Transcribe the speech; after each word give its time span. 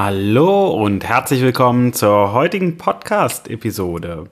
Hallo 0.00 0.68
und 0.68 1.04
herzlich 1.04 1.42
willkommen 1.42 1.92
zur 1.92 2.32
heutigen 2.32 2.78
Podcast-Episode. 2.78 4.30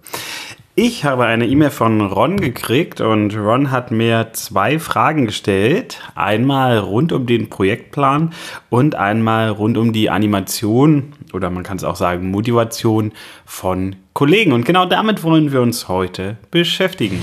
Ich 0.76 1.04
habe 1.04 1.24
eine 1.24 1.44
E-Mail 1.44 1.70
von 1.70 2.02
Ron 2.02 2.36
gekriegt 2.36 3.00
und 3.00 3.36
Ron 3.36 3.72
hat 3.72 3.90
mir 3.90 4.28
zwei 4.32 4.78
Fragen 4.78 5.26
gestellt. 5.26 6.00
Einmal 6.14 6.78
rund 6.78 7.10
um 7.10 7.26
den 7.26 7.50
Projektplan 7.50 8.32
und 8.70 8.94
einmal 8.94 9.48
rund 9.48 9.76
um 9.76 9.92
die 9.92 10.08
Animation 10.08 11.12
oder 11.32 11.50
man 11.50 11.64
kann 11.64 11.78
es 11.78 11.82
auch 11.82 11.96
sagen 11.96 12.30
Motivation 12.30 13.10
von 13.44 13.96
Kollegen. 14.12 14.52
Und 14.52 14.66
genau 14.66 14.86
damit 14.86 15.24
wollen 15.24 15.50
wir 15.50 15.62
uns 15.62 15.88
heute 15.88 16.36
beschäftigen. 16.52 17.20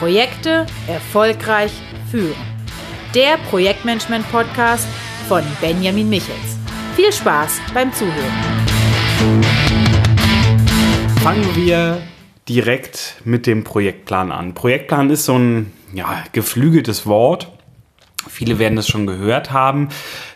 Projekte 0.00 0.66
erfolgreich 0.88 1.70
führen. 2.10 2.34
Der 3.14 3.38
Projektmanagement-Podcast 3.50 4.88
von 5.28 5.42
Benjamin 5.60 6.08
Michels. 6.08 6.56
Viel 6.96 7.12
Spaß 7.12 7.60
beim 7.74 7.92
Zuhören. 7.92 8.14
Fangen 11.22 11.54
wir 11.54 12.00
direkt 12.48 13.16
mit 13.26 13.46
dem 13.46 13.62
Projektplan 13.62 14.32
an. 14.32 14.54
Projektplan 14.54 15.10
ist 15.10 15.26
so 15.26 15.38
ein 15.38 15.70
ja, 15.92 16.24
geflügeltes 16.32 17.04
Wort. 17.04 17.52
Viele 18.28 18.58
werden 18.58 18.78
es 18.78 18.88
schon 18.88 19.06
gehört 19.06 19.52
haben. 19.52 19.88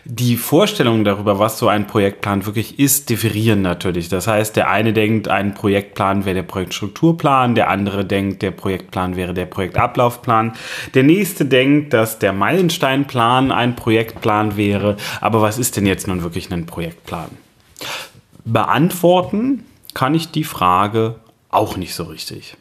Die 0.05 0.35
Vorstellungen 0.35 1.03
darüber, 1.03 1.39
was 1.39 1.57
so 1.57 1.67
ein 1.67 1.87
Projektplan 1.87 2.45
wirklich 2.45 2.79
ist, 2.79 3.09
differieren 3.09 3.61
natürlich. 3.61 4.09
Das 4.09 4.27
heißt, 4.27 4.55
der 4.55 4.69
eine 4.69 4.93
denkt, 4.93 5.27
ein 5.27 5.53
Projektplan 5.53 6.25
wäre 6.25 6.35
der 6.35 6.43
Projektstrukturplan, 6.43 7.55
der 7.55 7.69
andere 7.69 8.05
denkt, 8.05 8.41
der 8.41 8.51
Projektplan 8.51 9.15
wäre 9.15 9.33
der 9.33 9.45
Projektablaufplan. 9.45 10.53
Der 10.93 11.03
nächste 11.03 11.45
denkt, 11.45 11.93
dass 11.93 12.19
der 12.19 12.33
Meilensteinplan 12.33 13.51
ein 13.51 13.75
Projektplan 13.75 14.57
wäre. 14.57 14.97
Aber 15.21 15.41
was 15.41 15.57
ist 15.57 15.77
denn 15.77 15.85
jetzt 15.85 16.07
nun 16.07 16.23
wirklich 16.23 16.51
ein 16.51 16.65
Projektplan? 16.65 17.29
Beantworten 18.45 19.65
kann 19.93 20.15
ich 20.15 20.31
die 20.31 20.43
Frage 20.43 21.15
auch 21.53 21.77
nicht 21.77 21.93
so 21.93 22.03
richtig, 22.03 22.55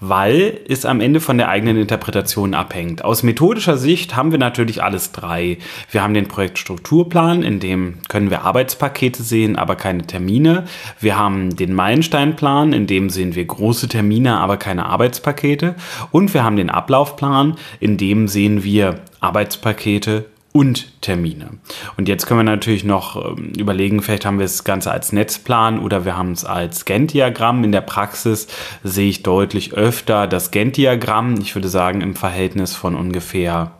weil 0.00 0.60
es 0.68 0.84
am 0.84 1.00
Ende 1.00 1.20
von 1.20 1.38
der 1.38 1.48
eigenen 1.48 1.76
Interpretation 1.76 2.54
abhängt. 2.54 3.04
Aus 3.04 3.22
methodischer 3.22 3.76
Sicht 3.76 4.16
haben 4.16 4.30
wir 4.30 4.38
natürlich 4.38 4.82
alles 4.82 5.12
drei. 5.12 5.58
Wir 5.90 6.02
haben 6.02 6.14
den 6.14 6.28
Projektstrukturplan, 6.28 7.42
in 7.42 7.60
dem 7.60 7.98
können 8.08 8.30
wir 8.30 8.42
Arbeitspakete 8.42 9.22
sehen, 9.22 9.56
aber 9.56 9.76
keine 9.76 10.06
Termine. 10.06 10.64
Wir 11.00 11.18
haben 11.18 11.56
den 11.56 11.74
Meilensteinplan, 11.74 12.72
in 12.72 12.86
dem 12.86 13.10
sehen 13.10 13.34
wir 13.34 13.44
große 13.44 13.88
Termine, 13.88 14.38
aber 14.38 14.56
keine 14.56 14.86
Arbeitspakete. 14.86 15.74
Und 16.12 16.32
wir 16.34 16.44
haben 16.44 16.56
den 16.56 16.70
Ablaufplan, 16.70 17.56
in 17.80 17.96
dem 17.96 18.28
sehen 18.28 18.62
wir 18.62 19.00
Arbeitspakete 19.20 20.26
und 20.58 21.00
Termine. 21.02 21.50
Und 21.96 22.08
jetzt 22.08 22.26
können 22.26 22.40
wir 22.40 22.44
natürlich 22.44 22.82
noch 22.82 23.14
ähm, 23.14 23.52
überlegen, 23.56 24.02
vielleicht 24.02 24.26
haben 24.26 24.40
wir 24.40 24.44
das 24.44 24.64
Ganze 24.64 24.90
als 24.90 25.12
Netzplan 25.12 25.78
oder 25.78 26.04
wir 26.04 26.16
haben 26.16 26.32
es 26.32 26.44
als 26.44 26.84
Gantt-Diagramm. 26.84 27.62
In 27.62 27.70
der 27.70 27.80
Praxis 27.80 28.48
sehe 28.82 29.08
ich 29.08 29.22
deutlich 29.22 29.74
öfter 29.74 30.26
das 30.26 30.50
Gantt-Diagramm. 30.50 31.36
Ich 31.40 31.54
würde 31.54 31.68
sagen 31.68 32.00
im 32.00 32.16
Verhältnis 32.16 32.74
von 32.74 32.96
ungefähr 32.96 33.70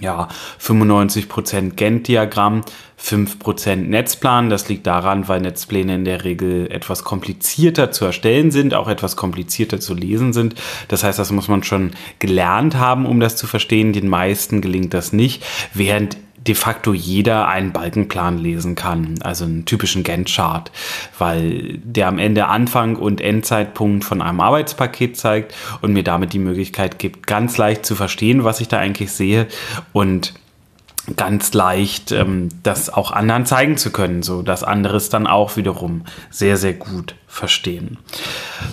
ja, 0.00 0.28
95% 0.60 1.76
Gantt-Diagramm, 1.76 2.62
5% 3.02 3.76
Netzplan. 3.76 4.50
Das 4.50 4.68
liegt 4.68 4.86
daran, 4.86 5.28
weil 5.28 5.40
Netzpläne 5.40 5.94
in 5.94 6.04
der 6.04 6.24
Regel 6.24 6.70
etwas 6.70 7.04
komplizierter 7.04 7.90
zu 7.90 8.04
erstellen 8.04 8.50
sind, 8.50 8.74
auch 8.74 8.88
etwas 8.88 9.16
komplizierter 9.16 9.80
zu 9.80 9.94
lesen 9.94 10.32
sind. 10.32 10.54
Das 10.88 11.04
heißt, 11.04 11.18
das 11.18 11.30
muss 11.30 11.48
man 11.48 11.62
schon 11.62 11.92
gelernt 12.18 12.76
haben, 12.76 13.06
um 13.06 13.20
das 13.20 13.36
zu 13.36 13.46
verstehen. 13.46 13.92
Den 13.92 14.08
meisten 14.08 14.60
gelingt 14.60 14.94
das 14.94 15.12
nicht, 15.12 15.44
während 15.74 16.16
de 16.46 16.54
facto 16.54 16.92
jeder 16.92 17.48
einen 17.48 17.72
Balkenplan 17.72 18.38
lesen 18.38 18.74
kann, 18.74 19.14
also 19.22 19.44
einen 19.44 19.64
typischen 19.64 20.02
Gantt-Chart, 20.02 20.70
weil 21.18 21.78
der 21.82 22.08
am 22.08 22.18
Ende 22.18 22.46
Anfang 22.46 22.96
und 22.96 23.20
Endzeitpunkt 23.20 24.04
von 24.04 24.20
einem 24.20 24.40
Arbeitspaket 24.40 25.16
zeigt 25.16 25.54
und 25.80 25.92
mir 25.92 26.04
damit 26.04 26.32
die 26.32 26.38
Möglichkeit 26.38 26.98
gibt, 26.98 27.26
ganz 27.26 27.56
leicht 27.56 27.86
zu 27.86 27.94
verstehen, 27.94 28.44
was 28.44 28.60
ich 28.60 28.68
da 28.68 28.78
eigentlich 28.78 29.12
sehe 29.12 29.46
und 29.92 30.34
ganz 31.16 31.52
leicht 31.52 32.12
ähm, 32.12 32.48
das 32.62 32.88
auch 32.88 33.10
anderen 33.10 33.46
zeigen 33.46 33.76
zu 33.76 33.90
können, 33.90 34.22
so 34.22 34.42
dass 34.42 34.62
andere 34.64 34.96
es 34.96 35.10
dann 35.10 35.26
auch 35.26 35.56
wiederum 35.56 36.04
sehr, 36.30 36.56
sehr 36.56 36.74
gut 36.74 37.14
verstehen. 37.26 37.98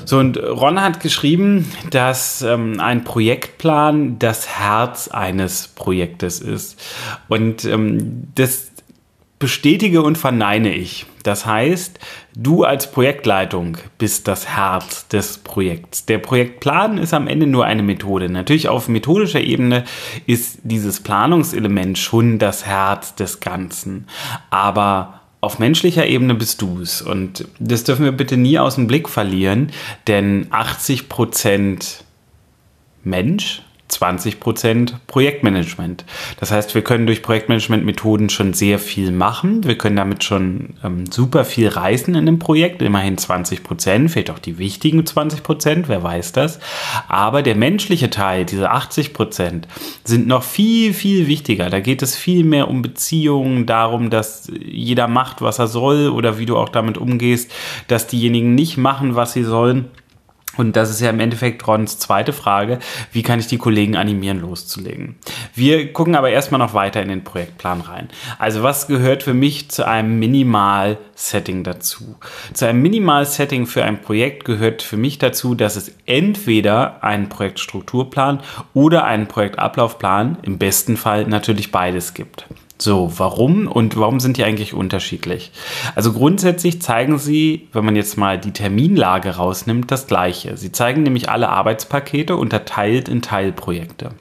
So, 0.06 0.20
und 0.20 0.38
Ron 0.38 0.82
hat 0.82 1.00
geschrieben, 1.00 1.72
dass 1.90 2.42
ähm, 2.42 2.80
ein 2.80 3.04
Projektplan 3.04 4.20
das 4.20 4.48
Herz 4.48 5.08
eines 5.08 5.68
Projektes 5.68 6.40
ist. 6.40 6.80
Und 7.28 7.66
ähm, 7.66 8.28
das 8.36 8.71
bestätige 9.42 10.04
und 10.04 10.18
verneine 10.18 10.74
ich. 10.74 11.06
Das 11.24 11.46
heißt, 11.46 12.00
du 12.36 12.64
als 12.64 12.90
Projektleitung 12.90 13.78
bist 13.98 14.28
das 14.28 14.48
Herz 14.48 15.08
des 15.10 15.40
Projekts. 15.40 16.06
Der 16.06 16.20
Projektplan 16.20 16.98
ist 16.98 17.14
am 17.14 17.28
Ende 17.28 17.48
nur 17.48 17.66
eine 17.66 17.84
Methode. 17.84 18.30
Natürlich 18.30 18.70
auf 18.70 18.88
methodischer 18.88 19.42
Ebene 19.42 19.84
ist 20.26 20.60
dieses 20.64 21.02
Planungselement 21.02 21.98
schon 21.98 22.40
das 22.40 22.66
Herz 22.66 23.16
des 23.16 23.40
Ganzen. 23.40 24.08
Aber 24.50 25.22
auf 25.42 25.60
menschlicher 25.60 26.06
Ebene 26.06 26.36
bist 26.36 26.62
du 26.62 26.80
es. 26.80 27.02
Und 27.02 27.48
das 27.60 27.84
dürfen 27.84 28.06
wir 28.06 28.14
bitte 28.14 28.38
nie 28.38 28.60
aus 28.60 28.76
dem 28.76 28.88
Blick 28.88 29.10
verlieren, 29.10 29.72
denn 30.08 30.48
80 30.52 31.10
Prozent 31.10 32.06
Mensch 33.04 33.64
20% 33.92 34.94
Projektmanagement. 35.08 36.06
Das 36.40 36.52
heißt, 36.52 36.74
wir 36.76 36.84
können 36.84 37.06
durch 37.06 37.22
Projektmanagement-Methoden 37.22 38.30
schon 38.30 38.54
sehr 38.54 38.80
viel 38.80 39.12
machen. 39.12 39.64
Wir 39.64 39.78
können 39.78 39.96
damit 39.96 40.24
schon 40.24 40.76
ähm, 40.84 41.06
super 41.12 41.46
viel 41.46 41.68
reißen 41.68 42.16
in 42.16 42.28
einem 42.28 42.40
Projekt, 42.40 42.82
immerhin 42.82 43.18
20%, 43.18 44.10
vielleicht 44.10 44.30
auch 44.32 44.40
die 44.40 44.58
wichtigen 44.58 45.02
20%, 45.02 45.84
wer 45.88 46.04
weiß 46.04 46.32
das. 46.32 46.60
Aber 47.08 47.42
der 47.42 47.56
menschliche 47.56 48.10
Teil, 48.10 48.46
diese 48.46 48.72
80%, 48.72 49.64
sind 50.04 50.28
noch 50.28 50.44
viel, 50.44 50.94
viel 50.94 51.28
wichtiger. 51.28 51.70
Da 51.70 51.80
geht 51.80 52.02
es 52.02 52.16
viel 52.16 52.44
mehr 52.44 52.70
um 52.70 52.82
Beziehungen, 52.82 53.66
darum, 53.66 54.10
dass 54.10 54.52
jeder 54.60 55.08
macht, 55.08 55.42
was 55.42 55.60
er 55.60 55.68
soll 55.68 56.10
oder 56.10 56.40
wie 56.40 56.46
du 56.46 56.58
auch 56.58 56.70
damit 56.70 56.98
umgehst, 56.98 57.52
dass 57.88 58.08
diejenigen 58.08 58.56
nicht 58.56 58.78
machen, 58.78 59.16
was 59.16 59.34
sie 59.34 59.44
sollen 59.44 59.86
und 60.58 60.76
das 60.76 60.90
ist 60.90 61.00
ja 61.00 61.10
im 61.10 61.20
Endeffekt 61.20 61.66
Rons 61.68 61.98
zweite 61.98 62.34
Frage. 62.34 62.80
Wie 63.12 63.24
kann 63.24 63.40
ich 63.40 63.48
die 63.48 63.58
Kollegen 63.58 63.96
animieren, 63.96 64.42
loszulegen? 64.42 65.16
Wir 65.56 65.94
gucken 65.94 66.16
aber 66.16 66.30
erstmal 66.30 66.60
noch 66.60 66.74
weiter 66.74 67.02
in 67.02 67.08
den 67.08 67.24
Projektplan 67.24 67.82
rein. 67.82 68.10
Also 68.38 68.62
was 68.64 68.88
gehört 68.88 69.24
für 69.24 69.34
mich 69.34 69.70
zu 69.70 69.88
einem 69.88 70.20
Minimal-Setting 70.20 71.64
dazu? 71.64 72.18
Zu 72.54 72.68
einem 72.68 72.82
Minimal-Setting 72.82 73.66
für 73.66 73.84
ein 73.86 74.02
Projekt 74.02 74.44
gehört 74.44 74.82
für 74.82 74.98
mich 74.98 75.18
dazu, 75.18 75.56
dass 75.56 75.76
es 75.76 75.94
entweder 76.06 77.04
einen 77.04 77.30
Projektstrukturplan 77.30 78.42
oder 78.74 79.06
einen 79.06 79.28
Projektablaufplan, 79.28 80.38
im 80.42 80.58
besten 80.58 80.98
Fall 80.98 81.26
natürlich 81.26 81.72
beides 81.72 82.14
gibt. 82.14 82.46
So, 82.82 83.12
warum 83.16 83.68
und 83.68 83.96
warum 83.96 84.20
sind 84.20 84.38
die 84.38 84.44
eigentlich 84.44 84.74
unterschiedlich? 84.74 85.52
Also 85.94 86.14
grundsätzlich 86.14 86.82
zeigen 86.82 87.20
sie, 87.20 87.68
wenn 87.74 87.86
man 87.86 87.96
jetzt 87.96 88.18
mal 88.18 88.40
die 88.40 88.54
Terminlage 88.54 89.36
rausnimmt, 89.36 89.92
das 89.92 90.08
gleiche. 90.08 90.58
Sie 90.58 90.72
zeigen 90.72 91.04
nämlich 91.04 91.30
alle 91.30 91.50
Arbeitspakete 91.50 92.36
unterteilt 92.36 93.08
in 93.08 93.22
Teilprojekte. 93.22 94.14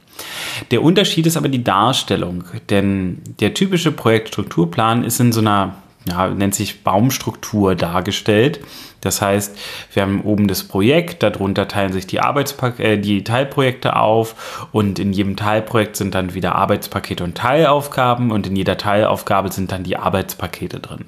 Der 0.73 0.83
Unterschied 0.83 1.27
ist 1.27 1.39
aber 1.39 1.49
die 1.49 1.65
Darstellung, 1.65 2.45
denn 2.69 3.23
der 3.41 3.55
typische 3.55 3.93
Projektstrukturplan 3.93 5.05
ist 5.05 5.21
in 5.21 5.33
so 5.33 5.41
einer 5.41 5.77
ja, 6.07 6.29
nennt 6.29 6.55
sich 6.55 6.83
Baumstruktur 6.83 7.75
dargestellt. 7.75 8.61
Das 9.01 9.23
heißt, 9.23 9.57
wir 9.93 10.03
haben 10.03 10.23
oben 10.23 10.47
das 10.47 10.65
Projekt, 10.65 11.23
darunter 11.23 11.69
teilen 11.69 11.93
sich 11.93 12.07
die, 12.07 12.21
Arbeitspak 12.21 12.79
äh, 12.81 12.97
die 12.99 13.25
Teilprojekte 13.25 13.97
auf 13.97 14.69
und 14.73 14.99
in 14.99 15.13
jedem 15.13 15.37
Teilprojekt 15.37 15.97
sind 15.97 16.15
dann 16.15 16.35
wieder 16.35 16.55
Arbeitspakete 16.55 17.25
und 17.25 17.37
Teilaufgaben 17.37 18.31
und 18.31 18.47
in 18.47 18.57
jeder 18.57 18.77
Teilaufgabe 18.77 19.53
sind 19.53 19.73
dann 19.73 19.85
die 19.85 19.97
Arbeitspakete 19.97 20.81
drin. 20.81 21.07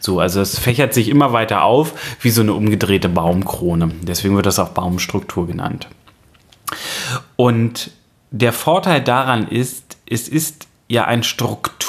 So, 0.00 0.20
also 0.20 0.40
es 0.40 0.58
fächert 0.58 0.94
sich 0.94 1.08
immer 1.08 1.32
weiter 1.32 1.64
auf 1.64 1.94
wie 2.20 2.30
so 2.30 2.40
eine 2.40 2.54
umgedrehte 2.54 3.08
Baumkrone. 3.08 3.90
Deswegen 4.02 4.36
wird 4.36 4.46
das 4.46 4.58
auch 4.58 4.70
Baumstruktur 4.70 5.46
genannt. 5.46 5.88
Und 7.36 7.90
der 8.30 8.52
Vorteil 8.52 9.00
daran 9.02 9.48
ist, 9.48 9.96
es 10.06 10.28
ist 10.28 10.66
ja 10.88 11.04
ein 11.04 11.22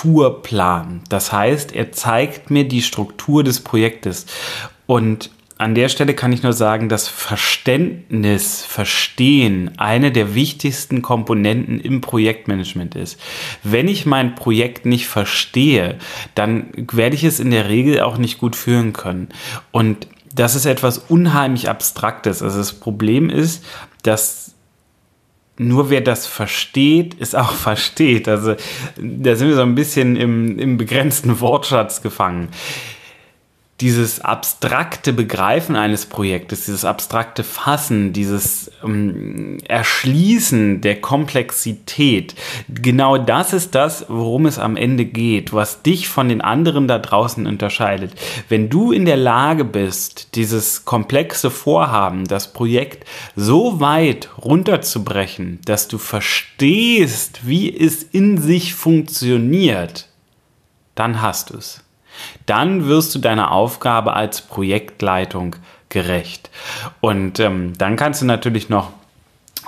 Strukturplan. 0.05 1.01
Das 1.09 1.31
heißt, 1.31 1.73
er 1.73 1.91
zeigt 1.91 2.51
mir 2.51 2.67
die 2.67 2.83
Struktur 2.83 3.43
des 3.43 3.61
Projektes. 3.61 4.27
Und 4.85 5.31
an 5.57 5.73
der 5.73 5.89
Stelle 5.89 6.13
kann 6.13 6.33
ich 6.33 6.43
nur 6.43 6.53
sagen, 6.53 6.89
dass 6.89 7.07
Verständnis, 7.07 8.63
Verstehen 8.63 9.71
eine 9.77 10.11
der 10.11 10.35
wichtigsten 10.35 11.01
Komponenten 11.01 11.79
im 11.79 12.01
Projektmanagement 12.01 12.95
ist. 12.95 13.19
Wenn 13.63 13.87
ich 13.87 14.05
mein 14.05 14.35
Projekt 14.35 14.85
nicht 14.85 15.07
verstehe, 15.07 15.97
dann 16.35 16.67
werde 16.91 17.15
ich 17.15 17.23
es 17.23 17.39
in 17.39 17.51
der 17.51 17.69
Regel 17.69 18.01
auch 18.01 18.17
nicht 18.17 18.37
gut 18.37 18.55
führen 18.55 18.93
können. 18.93 19.29
Und 19.71 20.07
das 20.33 20.55
ist 20.55 20.65
etwas 20.65 20.97
unheimlich 20.97 21.69
Abstraktes. 21.69 22.43
Also 22.43 22.57
das 22.57 22.73
Problem 22.73 23.29
ist, 23.29 23.63
dass 24.03 24.44
nur 25.57 25.89
wer 25.89 26.01
das 26.01 26.27
versteht, 26.27 27.13
ist 27.15 27.35
auch 27.35 27.51
versteht. 27.53 28.27
Also 28.27 28.55
da 28.97 29.35
sind 29.35 29.49
wir 29.49 29.55
so 29.55 29.61
ein 29.61 29.75
bisschen 29.75 30.15
im, 30.15 30.59
im 30.59 30.77
begrenzten 30.77 31.39
Wortschatz 31.39 32.01
gefangen 32.01 32.49
dieses 33.81 34.21
abstrakte 34.21 35.11
Begreifen 35.11 35.75
eines 35.75 36.05
Projektes, 36.05 36.65
dieses 36.65 36.85
abstrakte 36.85 37.43
Fassen, 37.43 38.13
dieses 38.13 38.71
ähm, 38.81 39.57
Erschließen 39.67 40.79
der 40.79 41.01
Komplexität, 41.01 42.35
genau 42.69 43.17
das 43.17 43.51
ist 43.51 43.75
das, 43.75 44.05
worum 44.07 44.45
es 44.45 44.59
am 44.59 44.77
Ende 44.77 45.03
geht, 45.03 45.51
was 45.51 45.81
dich 45.81 46.07
von 46.07 46.29
den 46.29 46.39
anderen 46.39 46.87
da 46.87 46.99
draußen 46.99 47.45
unterscheidet. 47.45 48.13
Wenn 48.47 48.69
du 48.69 48.93
in 48.93 49.03
der 49.03 49.17
Lage 49.17 49.65
bist, 49.65 50.35
dieses 50.35 50.85
komplexe 50.85 51.51
Vorhaben, 51.51 52.23
das 52.25 52.53
Projekt 52.53 53.05
so 53.35 53.81
weit 53.81 54.29
runterzubrechen, 54.41 55.59
dass 55.65 55.89
du 55.89 55.97
verstehst, 55.97 57.41
wie 57.43 57.75
es 57.75 58.03
in 58.03 58.41
sich 58.41 58.73
funktioniert, 58.73 60.07
dann 60.95 61.21
hast 61.21 61.49
du 61.49 61.57
es 61.57 61.84
dann 62.45 62.87
wirst 62.87 63.13
du 63.15 63.19
deiner 63.19 63.51
Aufgabe 63.51 64.13
als 64.13 64.41
Projektleitung 64.41 65.55
gerecht. 65.89 66.49
Und 67.01 67.39
ähm, 67.39 67.73
dann 67.77 67.95
kannst 67.95 68.21
du 68.21 68.25
natürlich 68.25 68.69
noch 68.69 68.91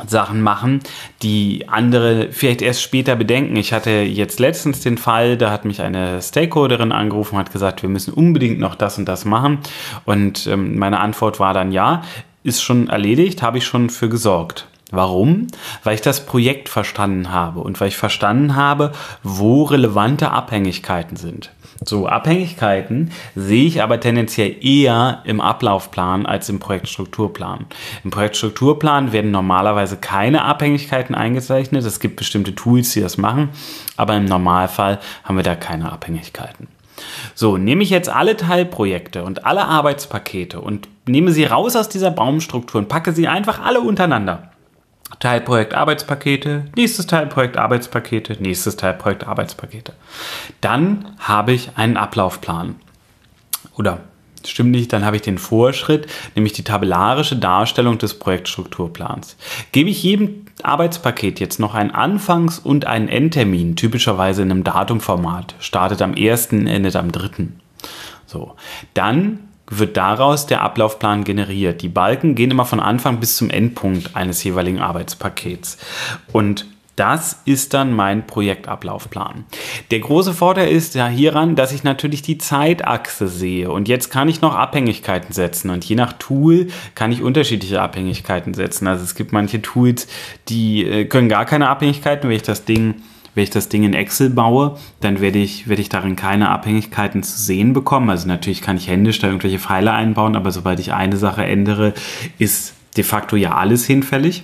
Sachen 0.06 0.42
machen, 0.42 0.82
die 1.24 1.66
andere 1.68 2.28
vielleicht 2.32 2.62
erst 2.62 2.82
später 2.82 3.16
bedenken. 3.16 3.56
Ich 3.56 3.74
hatte 3.74 3.90
jetzt 3.90 4.40
letztens 4.40 4.82
den 4.82 4.98
Fall, 4.98 5.38
da 5.38 5.50
hat 5.50 5.66
mich 5.66 5.82
eine 5.82 6.22
Stakeholderin 6.22 6.92
angerufen 6.92 7.36
und 7.36 7.40
hat 7.40 7.52
gesagt, 7.52 7.82
wir 7.82 7.90
müssen 7.90 8.14
unbedingt 8.14 8.60
noch 8.60 8.76
das 8.76 8.98
und 8.98 9.06
das 9.06 9.26
machen. 9.26 9.60
Und 10.06 10.46
ähm, 10.48 10.78
meine 10.78 11.00
Antwort 11.00 11.40
war 11.40 11.54
dann 11.54 11.72
ja, 11.72 12.04
ist 12.44 12.62
schon 12.62 12.90
erledigt, 12.90 13.42
habe 13.42 13.58
ich 13.58 13.66
schon 13.66 13.90
für 13.90 14.10
gesorgt. 14.10 14.68
Warum? 14.92 15.48
Weil 15.84 15.96
ich 15.96 16.02
das 16.02 16.26
Projekt 16.26 16.70
verstanden 16.70 17.32
habe 17.32 17.60
und 17.60 17.80
weil 17.82 17.90
ich 17.90 17.98
verstanden 17.98 18.56
habe, 18.56 18.94
wo 19.22 19.64
relevante 19.64 20.32
Abhängigkeiten 20.32 21.18
sind. 21.18 21.52
So 21.84 22.08
Abhängigkeiten 22.08 23.12
sehe 23.36 23.66
ich 23.66 23.84
aber 23.84 24.00
tendenziell 24.00 24.56
eher 24.62 25.22
im 25.26 25.42
Ablaufplan 25.42 26.26
als 26.26 26.48
im 26.50 26.60
Projektstrukturplan. 26.60 27.66
Im 28.04 28.12
Projektstrukturplan 28.12 29.12
werden 29.12 29.32
normalerweise 29.32 29.98
keine 29.98 30.44
Abhängigkeiten 30.44 31.16
eingezeichnet. 31.16 31.84
Es 31.86 32.00
gibt 32.00 32.16
bestimmte 32.16 32.56
Tools, 32.56 32.94
die 32.94 33.02
das 33.02 33.18
machen, 33.18 33.50
aber 33.98 34.16
im 34.16 34.26
Normalfall 34.26 35.00
haben 35.24 35.36
wir 35.36 35.44
da 35.44 35.56
keine 35.56 35.92
Abhängigkeiten. 35.92 36.68
So, 37.36 37.58
nehme 37.58 37.84
ich 37.84 37.92
jetzt 37.92 38.10
alle 38.10 38.38
Teilprojekte 38.38 39.24
und 39.24 39.46
alle 39.46 39.66
Arbeitspakete 39.66 40.62
und 40.62 40.88
nehme 41.06 41.32
sie 41.32 41.44
raus 41.44 41.76
aus 41.76 41.90
dieser 41.90 42.10
Baumstruktur 42.10 42.80
und 42.80 42.88
packe 42.88 43.12
sie 43.12 43.28
einfach 43.28 43.62
alle 43.62 43.82
untereinander 43.82 44.52
Teilprojekt 45.20 45.74
Arbeitspakete, 45.74 46.66
nächstes 46.76 47.08
Teilprojekt 47.08 47.58
Arbeitspakete, 47.58 48.38
nächstes 48.40 48.76
Teilprojekt 48.76 49.26
Arbeitspakete. 49.26 49.94
Dann 50.62 51.16
habe 51.20 51.54
ich 51.54 51.72
einen 51.76 51.98
Ablaufplan. 51.98 52.76
Oder 53.78 54.02
stimmt 54.46 54.72
nicht, 54.72 54.94
dann 54.94 55.06
habe 55.06 55.16
ich 55.16 55.22
den 55.22 55.38
Vorschritt, 55.38 56.08
nämlich 56.36 56.54
die 56.54 56.64
tabellarische 56.64 57.36
Darstellung 57.36 57.98
des 57.98 58.20
Projektstrukturplans. 58.20 59.38
Gebe 59.72 59.90
ich 59.90 60.04
jedem 60.04 60.46
Arbeitspaket 60.64 61.40
jetzt 61.40 61.60
noch 61.60 61.74
einen 61.74 61.92
Anfangs- 61.92 62.60
und 62.60 62.86
einen 62.86 63.08
Endtermin, 63.08 63.76
typischerweise 63.76 64.42
in 64.42 64.52
einem 64.52 64.64
Datumformat, 64.64 65.56
startet 65.60 66.02
am 66.02 66.14
1., 66.16 66.52
endet 66.52 66.96
am 66.96 67.12
3. 67.12 67.48
So, 68.26 68.56
dann 68.94 69.47
wird 69.70 69.98
daraus 69.98 70.46
der 70.46 70.62
Ablaufplan 70.62 71.24
generiert. 71.24 71.82
Die 71.82 71.90
Balken 71.90 72.36
gehen 72.36 72.52
immer 72.52 72.66
von 72.66 72.80
Anfang 72.80 73.20
bis 73.20 73.38
zum 73.38 73.50
Endpunkt 73.50 74.16
eines 74.16 74.44
jeweiligen 74.44 74.80
Arbeitspakets. 74.80 75.78
Und 76.32 76.66
das 76.98 77.42
ist 77.46 77.76
dann 77.76 77.94
mein 77.94 78.26
Projektablaufplan. 78.26 79.46
Der 79.92 80.00
große 80.00 80.34
Vorteil 80.34 80.70
ist 80.70 80.96
ja 80.96 81.08
hieran, 81.08 81.56
dass 81.56 81.72
ich 81.72 81.84
natürlich 81.84 82.24
die 82.24 82.40
Zeitachse 82.40 83.28
sehe. 83.28 83.70
Und 83.70 83.88
jetzt 83.88 84.10
kann 84.10 84.28
ich 84.30 84.42
noch 84.42 84.56
Abhängigkeiten 84.56 85.32
setzen. 85.32 85.70
Und 85.70 85.86
je 85.86 85.96
nach 85.96 86.14
Tool 86.14 86.70
kann 86.96 87.12
ich 87.12 87.22
unterschiedliche 87.22 87.84
Abhängigkeiten 87.84 88.56
setzen. 88.56 88.88
Also 88.88 89.04
es 89.04 89.14
gibt 89.14 89.32
manche 89.32 89.62
Tools, 89.62 90.08
die 90.50 90.86
äh, 90.86 91.06
können 91.06 91.30
gar 91.30 91.46
keine 91.46 91.70
Abhängigkeiten, 91.70 92.30
wenn 92.30 92.36
ich 92.36 92.42
das 92.42 92.66
Ding 92.66 92.96
wenn 93.38 93.44
ich 93.44 93.52
das 93.52 93.70
Ding 93.70 93.84
in 93.84 93.94
Excel 93.94 94.32
baue, 94.32 94.80
dann 95.00 95.22
werde 95.22 95.38
ich, 95.38 95.68
werde 95.68 95.84
ich 95.84 95.90
darin 95.90 96.16
keine 96.16 96.50
Abhängigkeiten 96.50 97.22
zu 97.22 97.40
sehen 97.40 97.72
bekommen. 97.72 98.10
Also 98.10 98.28
natürlich 98.28 98.64
kann 98.64 98.78
ich 98.78 98.88
händisch 98.88 99.20
da 99.20 99.28
irgendwelche 99.28 99.60
Pfeile 99.60 99.94
einbauen, 99.94 100.36
aber 100.36 100.52
sobald 100.52 100.80
ich 100.80 100.92
eine 100.92 101.18
Sache 101.18 101.46
ändere, 101.46 101.94
ist 102.40 102.74
de 102.98 103.04
facto 103.04 103.36
ja 103.36 103.54
alles 103.54 103.86
hinfällig. 103.86 104.44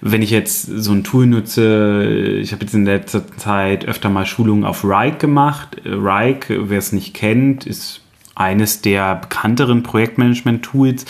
Wenn 0.00 0.22
ich 0.22 0.30
jetzt 0.30 0.62
so 0.62 0.92
ein 0.92 1.02
Tool 1.02 1.26
nutze, 1.26 2.38
ich 2.40 2.52
habe 2.52 2.64
jetzt 2.64 2.74
in 2.74 2.84
letzter 2.84 3.26
Zeit 3.36 3.84
öfter 3.84 4.10
mal 4.10 4.26
Schulungen 4.26 4.64
auf 4.64 4.84
Rike 4.84 5.18
gemacht. 5.18 5.76
Rike, 5.84 6.70
wer 6.70 6.78
es 6.78 6.92
nicht 6.92 7.14
kennt, 7.14 7.66
ist 7.66 8.00
eines 8.36 8.80
der 8.80 9.16
bekannteren 9.16 9.82
Projektmanagement-Tools, 9.82 11.04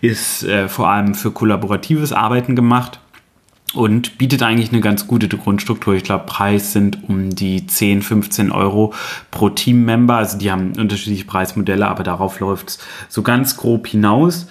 ist 0.00 0.42
äh, 0.42 0.66
vor 0.66 0.88
allem 0.88 1.14
für 1.14 1.30
kollaboratives 1.30 2.12
Arbeiten 2.12 2.56
gemacht 2.56 2.98
und 3.74 4.16
bietet 4.16 4.42
eigentlich 4.42 4.72
eine 4.72 4.80
ganz 4.80 5.06
gute 5.06 5.28
Grundstruktur. 5.28 5.94
Ich 5.94 6.04
glaube, 6.04 6.24
Preis 6.26 6.72
sind 6.72 7.04
um 7.08 7.34
die 7.34 7.66
10, 7.66 8.02
15 8.02 8.50
Euro 8.50 8.94
pro 9.30 9.50
Team-Member. 9.50 10.16
Also 10.16 10.38
die 10.38 10.50
haben 10.50 10.72
unterschiedliche 10.78 11.26
Preismodelle, 11.26 11.86
aber 11.86 12.02
darauf 12.02 12.40
läuft 12.40 12.68
es 12.68 12.78
so 13.08 13.22
ganz 13.22 13.56
grob 13.56 13.86
hinaus. 13.86 14.48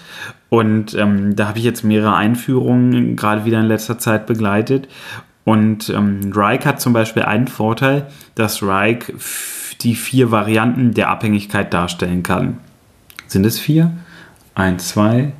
Und 0.49 0.93
ähm, 0.93 1.35
da 1.35 1.47
habe 1.47 1.57
ich 1.57 1.65
jetzt 1.65 1.83
mehrere 1.83 2.15
Einführungen 2.15 3.15
gerade 3.15 3.43
wieder 3.43 3.59
in 3.59 3.65
letzter 3.65 3.97
Zeit 3.97 4.27
begleitet. 4.27 4.87
Und 5.43 5.89
ähm, 5.89 6.31
Rike 6.35 6.65
hat 6.65 6.79
zum 6.79 6.93
Beispiel 6.93 7.23
einen 7.23 7.47
Vorteil, 7.47 8.07
dass 8.35 8.61
Rike 8.61 9.13
die 9.81 9.95
vier 9.95 10.31
Varianten 10.31 10.93
der 10.93 11.09
Abhängigkeit 11.09 11.73
darstellen 11.73 12.23
kann. 12.23 12.57
Sind 13.27 13.45
es 13.45 13.59
vier? 13.59 13.91
Eins, 14.55 14.89
zwei, 14.89 15.33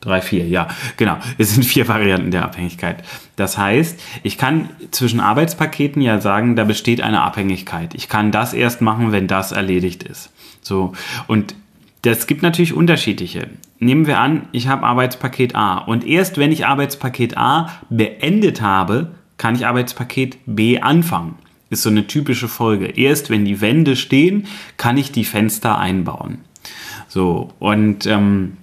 Drei, 0.00 0.22
vier, 0.22 0.46
ja, 0.46 0.68
genau. 0.96 1.18
Es 1.36 1.54
sind 1.54 1.64
vier 1.64 1.86
Varianten 1.86 2.30
der 2.30 2.44
Abhängigkeit. 2.44 3.04
Das 3.36 3.58
heißt, 3.58 4.00
ich 4.22 4.38
kann 4.38 4.70
zwischen 4.92 5.20
Arbeitspaketen 5.20 6.00
ja 6.00 6.20
sagen, 6.20 6.56
da 6.56 6.64
besteht 6.64 7.02
eine 7.02 7.20
Abhängigkeit. 7.20 7.94
Ich 7.94 8.08
kann 8.08 8.32
das 8.32 8.54
erst 8.54 8.80
machen, 8.80 9.12
wenn 9.12 9.26
das 9.26 9.52
erledigt 9.52 10.02
ist. 10.02 10.30
So. 10.62 10.94
Und 11.26 11.54
das 12.02 12.26
gibt 12.26 12.42
natürlich 12.42 12.72
unterschiedliche. 12.72 13.48
Nehmen 13.78 14.06
wir 14.06 14.18
an, 14.18 14.48
ich 14.52 14.68
habe 14.68 14.86
Arbeitspaket 14.86 15.54
A 15.54 15.78
und 15.78 16.06
erst 16.06 16.38
wenn 16.38 16.50
ich 16.50 16.66
Arbeitspaket 16.66 17.36
A 17.36 17.70
beendet 17.90 18.62
habe, 18.62 19.12
kann 19.36 19.54
ich 19.54 19.66
Arbeitspaket 19.66 20.38
B 20.46 20.80
anfangen. 20.80 21.34
Ist 21.68 21.82
so 21.82 21.90
eine 21.90 22.06
typische 22.06 22.48
Folge. 22.48 22.86
Erst 22.86 23.30
wenn 23.30 23.44
die 23.44 23.60
Wände 23.60 23.96
stehen, 23.96 24.46
kann 24.76 24.96
ich 24.96 25.12
die 25.12 25.24
Fenster 25.24 25.78
einbauen. 25.78 26.38
So, 27.08 27.50
und 27.58 28.06
ähm, 28.06 28.56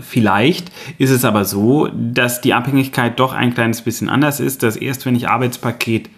Vielleicht 0.00 0.70
ist 0.98 1.10
es 1.10 1.24
aber 1.24 1.44
so, 1.44 1.88
dass 1.92 2.40
die 2.40 2.54
Abhängigkeit 2.54 3.18
doch 3.18 3.32
ein 3.32 3.54
kleines 3.54 3.82
bisschen 3.82 4.08
anders 4.08 4.40
ist, 4.40 4.62
dass 4.62 4.76
erst 4.76 5.06
wenn 5.06 5.14
ich 5.14 5.28
Arbeitspaket 5.28 6.10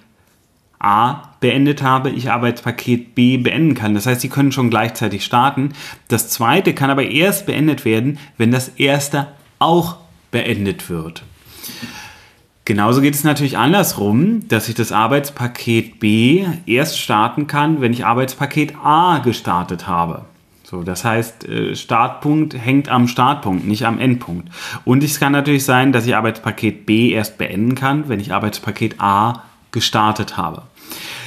A 0.80 1.34
beendet 1.40 1.82
habe, 1.82 2.10
ich 2.10 2.30
Arbeitspaket 2.30 3.14
B 3.14 3.36
beenden 3.36 3.74
kann. 3.74 3.94
Das 3.94 4.06
heißt, 4.06 4.20
sie 4.20 4.28
können 4.28 4.52
schon 4.52 4.70
gleichzeitig 4.70 5.24
starten. 5.24 5.72
Das 6.06 6.28
zweite 6.28 6.72
kann 6.72 6.90
aber 6.90 7.04
erst 7.04 7.46
beendet 7.46 7.84
werden, 7.84 8.18
wenn 8.36 8.52
das 8.52 8.68
erste 8.68 9.28
auch 9.58 9.96
beendet 10.30 10.88
wird. 10.88 11.24
Genauso 12.64 13.00
geht 13.00 13.14
es 13.14 13.24
natürlich 13.24 13.56
andersrum, 13.56 14.46
dass 14.48 14.68
ich 14.68 14.74
das 14.74 14.92
Arbeitspaket 14.92 15.98
B 16.00 16.46
erst 16.66 16.98
starten 16.98 17.46
kann, 17.46 17.80
wenn 17.80 17.92
ich 17.92 18.04
Arbeitspaket 18.04 18.74
A 18.76 19.18
gestartet 19.18 19.86
habe. 19.86 20.26
So, 20.70 20.82
das 20.82 21.02
heißt, 21.02 21.48
äh, 21.48 21.74
Startpunkt 21.74 22.52
hängt 22.52 22.90
am 22.90 23.08
Startpunkt, 23.08 23.66
nicht 23.66 23.86
am 23.86 23.98
Endpunkt. 23.98 24.50
Und 24.84 25.02
es 25.02 25.18
kann 25.18 25.32
natürlich 25.32 25.64
sein, 25.64 25.92
dass 25.92 26.06
ich 26.06 26.14
Arbeitspaket 26.14 26.84
B 26.84 27.10
erst 27.10 27.38
beenden 27.38 27.74
kann, 27.74 28.10
wenn 28.10 28.20
ich 28.20 28.34
Arbeitspaket 28.34 29.00
A 29.00 29.44
gestartet 29.70 30.36
habe. 30.36 30.64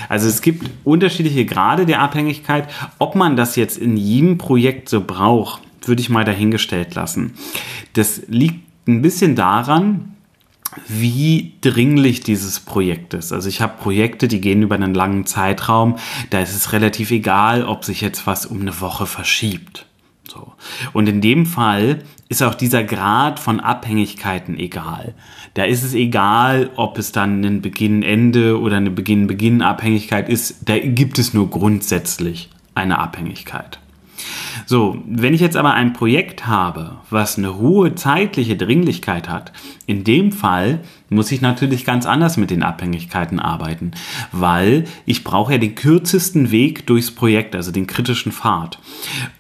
Also 0.10 0.28
es 0.28 0.44
gibt 0.44 0.70
unterschiedliche 0.84 1.46
Grade 1.46 1.88
der 1.88 2.02
Abhängigkeit. 2.02 2.68
Ob 3.00 3.16
man 3.16 3.36
das 3.36 3.56
jetzt 3.56 3.80
in 3.80 3.98
jedem 3.98 4.38
Projekt 4.38 4.90
so 4.90 5.02
braucht, 5.02 5.64
würde 5.88 6.02
ich 6.04 6.12
mal 6.12 6.24
dahingestellt 6.24 6.94
lassen. 6.94 7.34
Das 7.94 8.22
liegt 8.28 8.60
ein 8.88 9.02
bisschen 9.02 9.36
daran, 9.36 10.18
wie 10.88 11.54
dringlich 11.62 12.22
dieses 12.22 12.60
Projekt 12.60 13.14
ist. 13.14 13.32
Also 13.34 13.50
ich 13.50 13.62
habe 13.62 13.82
Projekte, 13.82 14.28
die 14.28 14.42
gehen 14.42 14.62
über 14.62 14.76
einen 14.76 14.94
langen 14.94 15.26
Zeitraum. 15.26 15.98
Da 16.30 16.40
ist 16.40 16.56
es 16.56 16.72
relativ 16.74 17.12
egal, 17.12 17.66
ob 17.66 17.84
sich 17.84 18.02
jetzt 18.02 18.28
was 18.28 18.46
um 18.46 18.62
eine 18.62 18.80
Woche 18.82 19.06
verschiebt. 19.06 19.86
So. 20.30 20.54
Und 20.94 21.10
in 21.10 21.20
dem 21.20 21.46
Fall 21.46 22.04
ist 22.30 22.42
auch 22.42 22.56
dieser 22.56 22.84
Grad 22.84 23.40
von 23.40 23.60
Abhängigkeiten 23.60 24.58
egal. 24.58 25.14
Da 25.56 25.66
ist 25.66 25.84
es 25.84 25.94
egal, 25.94 26.70
ob 26.78 26.98
es 26.98 27.12
dann 27.12 27.44
ein 27.44 27.62
Beginn-Ende 27.62 28.58
oder 28.58 28.78
eine 28.78 28.92
Beginn-Beginn-Abhängigkeit 28.92 30.30
ist. 30.30 30.70
Da 30.70 30.80
gibt 30.80 31.20
es 31.20 31.34
nur 31.34 31.50
grundsätzlich 31.50 32.50
eine 32.74 33.00
Abhängigkeit. 33.00 33.80
So, 34.66 35.02
wenn 35.06 35.34
ich 35.34 35.42
jetzt 35.42 35.58
aber 35.58 35.74
ein 35.74 35.94
Projekt 35.94 36.48
habe, 36.48 36.98
was 37.10 37.38
eine 37.38 37.58
hohe 37.58 37.96
zeitliche 37.96 38.56
Dringlichkeit 38.56 39.30
hat, 39.30 39.52
in 39.86 40.04
dem 40.04 40.32
Fall 40.32 40.80
muss 41.10 41.32
ich 41.32 41.42
natürlich 41.42 41.86
ganz 41.86 42.06
anders 42.06 42.38
mit 42.38 42.50
den 42.50 42.64
Abhängigkeiten 42.64 43.40
arbeiten, 43.40 43.92
weil 44.32 44.86
ich 45.06 45.24
brauche 45.24 45.54
ja 45.54 45.58
den 45.58 45.76
kürzesten 45.76 46.52
Weg 46.52 46.86
durchs 46.88 47.12
Projekt, 47.12 47.56
also 47.56 47.72
den 47.72 47.88
kritischen 47.88 48.32
Pfad. 48.32 48.80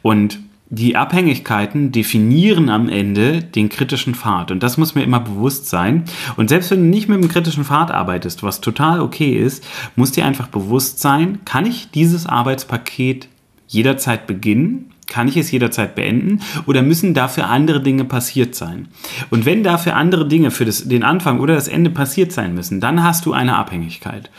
Und 0.02 0.40
die 0.74 0.96
Abhängigkeiten 0.96 1.92
definieren 1.92 2.70
am 2.70 2.88
Ende 2.88 3.44
den 3.44 3.68
kritischen 3.68 4.16
Pfad. 4.16 4.52
Und 4.52 4.64
das 4.64 4.78
muss 4.78 4.96
mir 4.96 5.04
immer 5.04 5.20
bewusst 5.20 5.68
sein. 5.68 6.06
Und 6.38 6.48
selbst 6.48 6.72
wenn 6.72 6.80
du 6.80 6.90
nicht 6.90 7.10
mit 7.10 7.22
dem 7.22 7.30
kritischen 7.30 7.66
Pfad 7.66 7.92
arbeitest, 7.92 8.42
was 8.42 8.62
total 8.62 9.02
okay 9.02 9.34
ist, 9.34 9.66
muss 9.98 10.14
dir 10.14 10.26
einfach 10.26 10.48
bewusst 10.48 11.00
sein, 11.00 11.40
kann 11.44 11.66
ich 11.66 11.92
dieses 11.92 12.26
Arbeitspaket 12.26 13.28
jederzeit 13.68 14.28
beginnen? 14.28 14.91
Kann 15.12 15.28
ich 15.28 15.36
es 15.36 15.52
jederzeit 15.52 15.94
beenden 15.94 16.40
oder 16.68 16.82
müssen 16.82 17.14
dafür 17.14 17.50
andere 17.50 17.82
Dinge 17.82 18.06
passiert 18.06 18.56
sein? 18.56 18.88
Und 19.30 19.46
wenn 19.46 19.62
dafür 19.62 19.98
andere 19.98 20.26
Dinge 20.26 20.52
für 20.52 20.64
das, 20.64 20.88
den 20.88 21.04
Anfang 21.04 21.42
oder 21.42 21.54
das 21.54 21.68
Ende 21.68 21.90
passiert 21.90 22.32
sein 22.32 22.56
müssen, 22.56 22.80
dann 22.80 23.04
hast 23.04 23.26
du 23.26 23.34
eine 23.34 23.58
Abhängigkeit. 23.58 24.32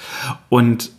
Und 0.49 0.91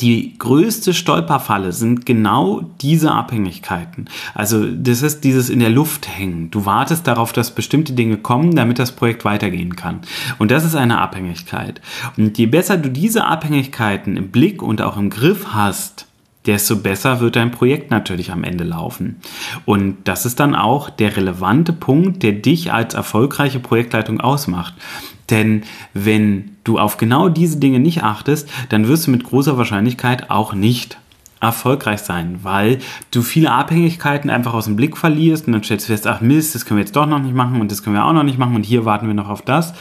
die 0.00 0.36
größte 0.36 0.94
Stolperfalle 0.94 1.70
sind 1.72 2.06
genau 2.06 2.62
diese 2.80 3.12
Abhängigkeiten. 3.12 4.08
Also 4.34 4.66
das 4.66 5.02
ist 5.02 5.22
dieses 5.22 5.48
in 5.48 5.60
der 5.60 5.70
Luft 5.70 6.08
hängen. 6.08 6.50
Du 6.50 6.66
wartest 6.66 7.06
darauf, 7.06 7.32
dass 7.32 7.54
bestimmte 7.54 7.92
Dinge 7.92 8.16
kommen, 8.16 8.56
damit 8.56 8.80
das 8.80 8.90
Projekt 8.90 9.24
weitergehen 9.24 9.76
kann. 9.76 10.00
Und 10.38 10.50
das 10.50 10.64
ist 10.64 10.74
eine 10.74 11.00
Abhängigkeit. 11.00 11.80
Und 12.16 12.36
je 12.36 12.46
besser 12.46 12.76
du 12.76 12.90
diese 12.90 13.26
Abhängigkeiten 13.26 14.16
im 14.16 14.32
Blick 14.32 14.60
und 14.60 14.82
auch 14.82 14.96
im 14.96 15.08
Griff 15.08 15.54
hast, 15.54 16.08
desto 16.46 16.76
besser 16.76 17.20
wird 17.20 17.36
dein 17.36 17.50
Projekt 17.50 17.90
natürlich 17.90 18.32
am 18.32 18.44
Ende 18.44 18.64
laufen. 18.64 19.16
Und 19.64 19.96
das 20.04 20.24
ist 20.24 20.40
dann 20.40 20.54
auch 20.54 20.88
der 20.90 21.16
relevante 21.16 21.72
Punkt, 21.72 22.22
der 22.22 22.32
dich 22.32 22.72
als 22.72 22.94
erfolgreiche 22.94 23.60
Projektleitung 23.60 24.20
ausmacht. 24.20 24.74
Denn 25.30 25.62
wenn 25.92 26.56
du 26.64 26.78
auf 26.78 26.96
genau 26.96 27.28
diese 27.28 27.58
Dinge 27.58 27.80
nicht 27.80 28.02
achtest, 28.02 28.48
dann 28.70 28.88
wirst 28.88 29.06
du 29.06 29.10
mit 29.10 29.24
großer 29.24 29.58
Wahrscheinlichkeit 29.58 30.30
auch 30.30 30.54
nicht 30.54 30.98
erfolgreich 31.40 32.00
sein, 32.00 32.40
weil 32.42 32.78
du 33.10 33.22
viele 33.22 33.52
Abhängigkeiten 33.52 34.30
einfach 34.30 34.54
aus 34.54 34.64
dem 34.64 34.76
Blick 34.76 34.96
verlierst 34.96 35.46
und 35.46 35.52
dann 35.52 35.62
stellst 35.62 35.88
du 35.88 35.92
fest, 35.92 36.06
ach 36.06 36.20
Mist, 36.20 36.54
das 36.54 36.64
können 36.64 36.78
wir 36.78 36.84
jetzt 36.84 36.96
doch 36.96 37.06
noch 37.06 37.20
nicht 37.20 37.34
machen 37.34 37.60
und 37.60 37.70
das 37.70 37.82
können 37.82 37.94
wir 37.94 38.04
auch 38.04 38.12
noch 38.12 38.24
nicht 38.24 38.38
machen 38.38 38.56
und 38.56 38.64
hier 38.64 38.84
warten 38.84 39.06
wir 39.06 39.14
noch 39.14 39.28
auf 39.28 39.42
das. 39.42 39.74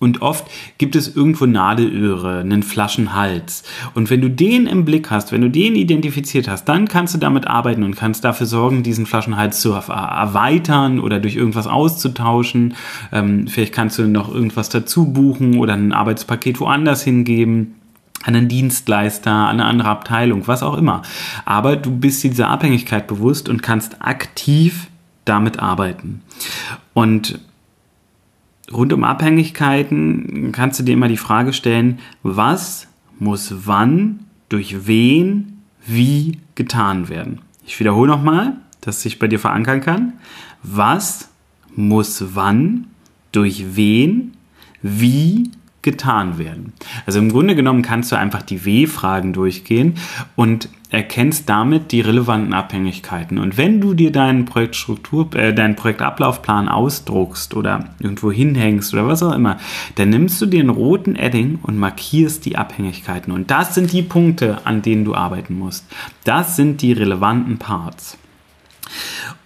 Und 0.00 0.22
oft 0.22 0.50
gibt 0.78 0.96
es 0.96 1.14
irgendwo 1.14 1.44
Nadelöhre, 1.44 2.40
einen 2.40 2.62
Flaschenhals. 2.62 3.62
Und 3.94 4.08
wenn 4.08 4.22
du 4.22 4.30
den 4.30 4.66
im 4.66 4.86
Blick 4.86 5.10
hast, 5.10 5.30
wenn 5.30 5.42
du 5.42 5.50
den 5.50 5.76
identifiziert 5.76 6.48
hast, 6.48 6.64
dann 6.64 6.88
kannst 6.88 7.14
du 7.14 7.18
damit 7.18 7.46
arbeiten 7.46 7.84
und 7.84 7.96
kannst 7.96 8.24
dafür 8.24 8.46
sorgen, 8.46 8.82
diesen 8.82 9.04
Flaschenhals 9.04 9.60
zu 9.60 9.72
erweitern 9.72 11.00
oder 11.00 11.20
durch 11.20 11.36
irgendwas 11.36 11.66
auszutauschen. 11.66 12.74
Ähm, 13.12 13.46
vielleicht 13.46 13.74
kannst 13.74 13.98
du 13.98 14.08
noch 14.08 14.34
irgendwas 14.34 14.70
dazu 14.70 15.12
buchen 15.12 15.58
oder 15.58 15.74
ein 15.74 15.92
Arbeitspaket 15.92 16.60
woanders 16.60 17.02
hingeben 17.02 17.74
an 18.24 18.34
einen 18.36 18.48
Dienstleister, 18.48 19.30
an 19.30 19.60
eine 19.60 19.64
andere 19.66 19.88
Abteilung, 19.88 20.46
was 20.46 20.62
auch 20.62 20.76
immer. 20.76 21.02
Aber 21.44 21.76
du 21.76 21.90
bist 21.90 22.22
dieser 22.22 22.48
Abhängigkeit 22.48 23.06
bewusst 23.06 23.48
und 23.48 23.62
kannst 23.62 24.02
aktiv 24.02 24.88
damit 25.24 25.58
arbeiten. 25.58 26.22
Und 26.94 27.38
rund 28.72 28.92
um 28.92 29.04
Abhängigkeiten 29.04 30.52
kannst 30.52 30.80
du 30.80 30.84
dir 30.84 30.92
immer 30.92 31.08
die 31.08 31.16
Frage 31.16 31.52
stellen, 31.52 31.98
was 32.22 32.88
muss 33.18 33.66
wann, 33.66 34.20
durch 34.48 34.86
wen, 34.86 35.62
wie 35.86 36.38
getan 36.54 37.08
werden. 37.08 37.40
Ich 37.66 37.78
wiederhole 37.78 38.10
nochmal, 38.10 38.56
dass 38.80 39.02
sich 39.02 39.18
bei 39.18 39.28
dir 39.28 39.38
verankern 39.38 39.80
kann. 39.80 40.14
Was 40.62 41.30
muss 41.76 42.34
wann, 42.34 42.86
durch 43.32 43.76
wen, 43.76 44.32
wie 44.82 45.50
getan 45.82 46.38
werden. 46.38 46.72
Also 47.06 47.18
im 47.18 47.30
Grunde 47.30 47.54
genommen 47.54 47.82
kannst 47.82 48.12
du 48.12 48.16
einfach 48.16 48.42
die 48.42 48.64
W-Fragen 48.64 49.32
durchgehen 49.32 49.94
und 50.36 50.68
erkennst 50.90 51.48
damit 51.48 51.92
die 51.92 52.00
relevanten 52.00 52.52
Abhängigkeiten. 52.52 53.38
Und 53.38 53.56
wenn 53.56 53.80
du 53.80 53.94
dir 53.94 54.10
deinen 54.10 54.44
Projektstruktur, 54.44 55.34
äh, 55.34 55.54
deinen 55.54 55.76
Projektablaufplan 55.76 56.68
ausdruckst 56.68 57.54
oder 57.54 57.94
irgendwo 58.00 58.32
hinhängst 58.32 58.92
oder 58.92 59.06
was 59.06 59.22
auch 59.22 59.32
immer, 59.32 59.58
dann 59.94 60.10
nimmst 60.10 60.42
du 60.42 60.46
einen 60.46 60.68
roten 60.68 61.16
Edding 61.16 61.60
und 61.62 61.78
markierst 61.78 62.44
die 62.44 62.56
Abhängigkeiten. 62.56 63.32
Und 63.32 63.50
das 63.50 63.74
sind 63.74 63.92
die 63.92 64.02
Punkte, 64.02 64.58
an 64.64 64.82
denen 64.82 65.04
du 65.04 65.14
arbeiten 65.14 65.58
musst. 65.58 65.86
Das 66.24 66.56
sind 66.56 66.82
die 66.82 66.92
relevanten 66.92 67.58
Parts. 67.58 68.18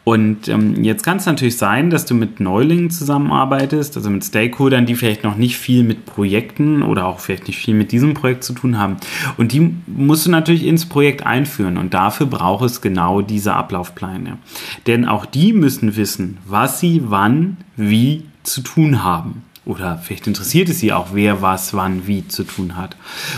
Und 0.04 0.48
ähm, 0.48 0.84
jetzt 0.84 1.02
kann 1.02 1.16
es 1.16 1.24
natürlich 1.24 1.56
sein, 1.56 1.88
dass 1.88 2.04
du 2.04 2.14
mit 2.14 2.38
Neulingen 2.38 2.90
zusammenarbeitest, 2.90 3.96
also 3.96 4.10
mit 4.10 4.22
Stakeholdern, 4.22 4.84
die 4.84 4.96
vielleicht 4.96 5.24
noch 5.24 5.36
nicht 5.36 5.56
viel 5.56 5.82
mit 5.82 6.04
Projekten 6.04 6.82
oder 6.82 7.06
auch 7.06 7.20
vielleicht 7.20 7.46
nicht 7.46 7.58
viel 7.58 7.74
mit 7.74 7.90
diesem 7.90 8.12
Projekt 8.12 8.44
zu 8.44 8.52
tun 8.52 8.78
haben. 8.78 8.96
Und 9.38 9.52
die 9.52 9.74
musst 9.86 10.26
du 10.26 10.30
natürlich 10.30 10.66
ins 10.66 10.86
Projekt 10.86 11.24
einführen 11.24 11.78
und 11.78 11.94
dafür 11.94 12.26
braucht 12.26 12.66
es 12.66 12.82
genau 12.82 13.22
diese 13.22 13.54
Ablaufpläne. 13.54 14.36
Denn 14.86 15.06
auch 15.06 15.24
die 15.24 15.54
müssen 15.54 15.96
wissen, 15.96 16.36
was 16.44 16.80
sie 16.80 17.02
wann, 17.06 17.56
wie 17.76 18.24
zu 18.42 18.60
tun 18.60 19.02
haben. 19.02 19.42
Oder 19.66 19.96
vielleicht 19.96 20.26
interessiert 20.26 20.68
es 20.68 20.80
sie 20.80 20.92
auch, 20.92 21.08
wer 21.14 21.40
was, 21.40 21.72
wann, 21.72 22.06
wie 22.06 22.28
zu 22.28 22.44
tun 22.44 22.76
hat. 22.76 22.96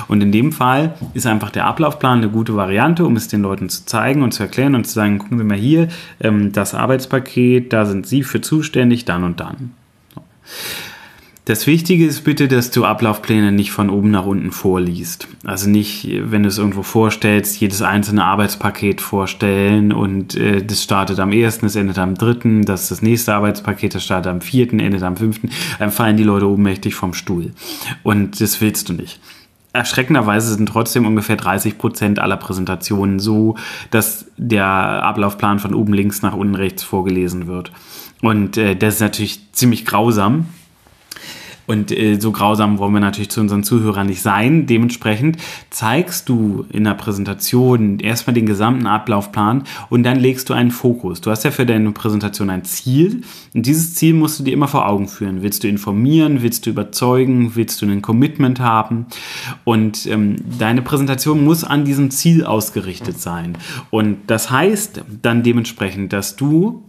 Und 0.09 0.23
in 0.23 0.33
dem 0.33 0.52
Fall 0.52 0.95
ist 1.14 1.26
einfach 1.26 1.50
der 1.50 1.66
Ablaufplan 1.66 2.18
eine 2.18 2.30
gute 2.30 2.56
Variante, 2.56 3.04
um 3.04 3.14
es 3.14 3.28
den 3.28 3.42
Leuten 3.42 3.68
zu 3.68 3.87
zeigen 3.87 4.23
und 4.23 4.33
zu 4.33 4.42
erklären 4.42 4.75
und 4.75 4.87
zu 4.87 4.92
sagen, 4.92 5.18
gucken 5.18 5.38
Sie 5.38 5.45
mal 5.45 5.56
hier, 5.56 5.88
ähm, 6.21 6.52
das 6.52 6.75
Arbeitspaket, 6.75 7.73
da 7.73 7.85
sind 7.85 8.06
Sie 8.06 8.25
für 8.25 8.40
zuständig, 8.40 9.04
dann 9.04 9.23
und 9.23 9.38
dann. 9.38 9.73
Das 11.46 11.68
Wichtige 11.68 12.04
ist 12.04 12.24
bitte, 12.24 12.48
dass 12.48 12.72
du 12.72 12.84
Ablaufpläne 12.84 13.52
nicht 13.52 13.70
von 13.70 13.88
oben 13.88 14.10
nach 14.10 14.26
unten 14.26 14.50
vorliest. 14.50 15.28
Also 15.44 15.70
nicht, 15.70 16.08
wenn 16.10 16.42
du 16.42 16.48
es 16.48 16.58
irgendwo 16.58 16.82
vorstellst, 16.82 17.60
jedes 17.60 17.82
einzelne 17.82 18.24
Arbeitspaket 18.24 19.00
vorstellen 19.00 19.92
und 19.92 20.34
äh, 20.34 20.64
das 20.64 20.82
startet 20.82 21.20
am 21.20 21.30
ersten, 21.30 21.66
das 21.66 21.76
endet 21.76 21.98
am 21.98 22.16
dritten, 22.16 22.64
das 22.64 22.82
ist 22.82 22.90
das 22.90 23.02
nächste 23.02 23.32
Arbeitspaket, 23.32 23.94
das 23.94 24.02
startet 24.02 24.32
am 24.32 24.40
vierten, 24.40 24.80
endet 24.80 25.04
am 25.04 25.16
fünften. 25.16 25.50
Dann 25.78 25.92
fallen 25.92 26.16
die 26.16 26.24
Leute 26.24 26.50
ohnmächtig 26.50 26.96
vom 26.96 27.14
Stuhl. 27.14 27.52
Und 28.02 28.40
das 28.40 28.60
willst 28.60 28.88
du 28.88 28.92
nicht 28.92 29.20
erschreckenderweise 29.72 30.54
sind 30.54 30.70
trotzdem 30.70 31.06
ungefähr 31.06 31.36
30 31.36 31.76
Prozent 31.76 32.18
aller 32.18 32.38
Präsentationen 32.38 33.18
so, 33.18 33.56
dass 33.90 34.24
der 34.38 34.64
Ablaufplan 34.64 35.58
von 35.58 35.74
oben 35.74 35.92
links 35.92 36.22
nach 36.22 36.32
unten 36.32 36.54
rechts 36.54 36.82
vorgelesen 36.82 37.46
wird. 37.46 37.72
Und 38.22 38.56
äh, 38.56 38.74
das 38.74 38.94
ist 38.94 39.00
natürlich 39.00 39.52
ziemlich 39.52 39.84
grausam. 39.84 40.46
Und 41.66 41.90
äh, 41.90 42.18
so 42.20 42.32
grausam 42.32 42.78
wollen 42.78 42.94
wir 42.94 43.00
natürlich 43.00 43.30
zu 43.30 43.40
unseren 43.40 43.64
Zuhörern 43.64 44.06
nicht 44.06 44.23
sein. 44.23 44.66
Dementsprechend 44.66 45.38
zeigst 45.70 46.28
du 46.28 46.64
in 46.70 46.85
der 46.85 46.94
Präsentation 46.94 47.99
erstmal 47.99 48.35
den 48.35 48.46
gesamten 48.46 48.87
Ablaufplan 48.87 49.64
und 49.90 50.02
dann 50.02 50.18
legst 50.18 50.49
du 50.49 50.54
einen 50.54 50.70
Fokus. 50.70 51.20
Du 51.20 51.30
hast 51.30 51.44
ja 51.44 51.50
für 51.50 51.66
deine 51.66 51.90
Präsentation 51.92 52.50
ein 52.50 52.64
Ziel 52.64 53.23
und 53.54 53.66
dieses 53.66 53.94
Ziel 53.94 54.14
musst 54.14 54.38
du 54.38 54.44
dir 54.44 54.52
immer 54.52 54.68
vor 54.68 54.88
Augen 54.88 55.08
führen. 55.08 55.42
Willst 55.42 55.64
du 55.64 55.68
informieren? 55.68 56.42
Willst 56.42 56.66
du 56.66 56.70
überzeugen? 56.70 57.56
Willst 57.56 57.82
du 57.82 57.87
ein 57.87 58.02
Commitment 58.02 58.61
haben? 58.61 59.06
Und 59.64 60.06
ähm, 60.06 60.37
deine 60.58 60.82
Präsentation 60.82 61.44
muss 61.44 61.64
an 61.64 61.85
diesem 61.85 62.11
Ziel 62.11 62.44
ausgerichtet 62.44 63.20
sein. 63.20 63.58
Und 63.90 64.18
das 64.28 64.50
heißt 64.50 65.02
dann 65.23 65.42
dementsprechend, 65.42 66.12
dass 66.12 66.37
du 66.37 66.82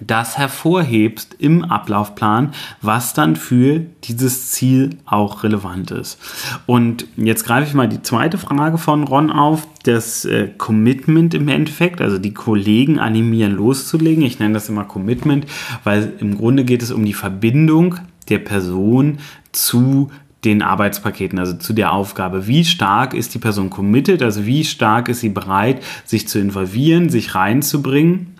das 0.00 0.36
hervorhebst 0.36 1.36
im 1.38 1.64
Ablaufplan, 1.64 2.52
was 2.82 3.14
dann 3.14 3.36
für 3.36 3.80
dieses 4.04 4.50
Ziel 4.50 4.90
auch 5.06 5.42
relevant 5.42 5.90
ist. 5.90 6.18
Und 6.66 7.06
jetzt 7.16 7.44
greife 7.44 7.66
ich 7.66 7.74
mal 7.74 7.88
die 7.88 8.02
zweite 8.02 8.38
Frage 8.38 8.78
von 8.78 9.04
Ron 9.04 9.30
auf, 9.30 9.66
das 9.84 10.24
äh, 10.24 10.48
Commitment 10.58 11.32
im 11.34 11.48
Endeffekt, 11.48 12.00
also 12.00 12.18
die 12.18 12.34
Kollegen 12.34 12.98
animieren 12.98 13.52
loszulegen. 13.52 14.24
Ich 14.24 14.38
nenne 14.38 14.54
das 14.54 14.68
immer 14.68 14.84
Commitment, 14.84 15.46
weil 15.84 16.12
im 16.18 16.36
Grunde 16.36 16.64
geht 16.64 16.82
es 16.82 16.90
um 16.90 17.04
die 17.04 17.14
Verbindung 17.14 17.96
der 18.28 18.38
Person 18.38 19.18
zu 19.52 20.10
den 20.44 20.62
Arbeitspaketen, 20.62 21.38
also 21.38 21.54
zu 21.54 21.72
der 21.72 21.92
Aufgabe. 21.92 22.46
Wie 22.46 22.64
stark 22.64 23.14
ist 23.14 23.34
die 23.34 23.38
Person 23.38 23.70
committed, 23.70 24.22
also 24.22 24.44
wie 24.44 24.64
stark 24.64 25.08
ist 25.08 25.20
sie 25.20 25.28
bereit, 25.28 25.82
sich 26.04 26.28
zu 26.28 26.38
involvieren, 26.38 27.08
sich 27.08 27.34
reinzubringen 27.34 28.35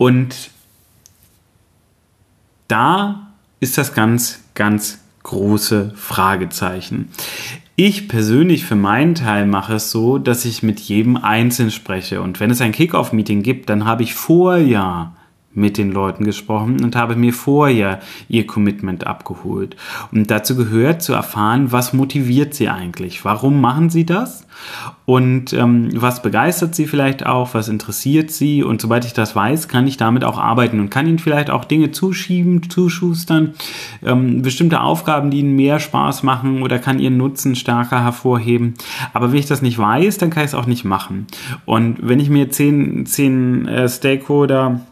und 0.00 0.50
da 2.68 3.28
ist 3.60 3.76
das 3.76 3.92
ganz, 3.92 4.40
ganz 4.54 4.98
große 5.24 5.92
Fragezeichen. 5.94 7.10
Ich 7.76 8.08
persönlich 8.08 8.64
für 8.64 8.76
meinen 8.76 9.14
Teil 9.14 9.44
mache 9.44 9.74
es 9.74 9.90
so, 9.90 10.16
dass 10.16 10.46
ich 10.46 10.62
mit 10.62 10.80
jedem 10.80 11.18
einzeln 11.18 11.70
spreche. 11.70 12.22
Und 12.22 12.40
wenn 12.40 12.50
es 12.50 12.62
ein 12.62 12.72
Kickoff-Meeting 12.72 13.42
gibt, 13.42 13.68
dann 13.68 13.84
habe 13.84 14.02
ich 14.02 14.14
vorher 14.14 15.12
mit 15.52 15.78
den 15.78 15.90
Leuten 15.90 16.24
gesprochen 16.24 16.82
und 16.84 16.94
habe 16.94 17.16
mir 17.16 17.32
vorher 17.32 18.00
ihr 18.28 18.46
Commitment 18.46 19.06
abgeholt. 19.06 19.76
Und 20.12 20.30
dazu 20.30 20.54
gehört 20.54 21.02
zu 21.02 21.12
erfahren, 21.12 21.72
was 21.72 21.92
motiviert 21.92 22.54
sie 22.54 22.68
eigentlich? 22.68 23.24
Warum 23.24 23.60
machen 23.60 23.90
sie 23.90 24.06
das? 24.06 24.46
Und 25.06 25.52
ähm, 25.52 25.88
was 25.94 26.22
begeistert 26.22 26.74
sie 26.76 26.86
vielleicht 26.86 27.26
auch? 27.26 27.54
Was 27.54 27.68
interessiert 27.68 28.30
sie? 28.30 28.62
Und 28.62 28.80
sobald 28.80 29.04
ich 29.04 29.12
das 29.12 29.34
weiß, 29.34 29.66
kann 29.66 29.88
ich 29.88 29.96
damit 29.96 30.22
auch 30.22 30.38
arbeiten 30.38 30.78
und 30.78 30.90
kann 30.90 31.06
ihnen 31.06 31.18
vielleicht 31.18 31.50
auch 31.50 31.64
Dinge 31.64 31.90
zuschieben, 31.90 32.70
zuschustern, 32.70 33.54
ähm, 34.04 34.42
bestimmte 34.42 34.80
Aufgaben, 34.80 35.30
die 35.30 35.40
ihnen 35.40 35.56
mehr 35.56 35.80
Spaß 35.80 36.22
machen 36.22 36.62
oder 36.62 36.78
kann 36.78 37.00
ihren 37.00 37.16
Nutzen 37.16 37.56
stärker 37.56 38.04
hervorheben. 38.04 38.74
Aber 39.12 39.32
wenn 39.32 39.38
ich 39.38 39.46
das 39.46 39.62
nicht 39.62 39.78
weiß, 39.78 40.18
dann 40.18 40.30
kann 40.30 40.44
ich 40.44 40.50
es 40.50 40.54
auch 40.54 40.66
nicht 40.66 40.84
machen. 40.84 41.26
Und 41.64 41.96
wenn 42.02 42.20
ich 42.20 42.30
mir 42.30 42.50
zehn, 42.50 43.04
zehn 43.04 43.66
äh, 43.66 43.88
Stakeholder 43.88 44.82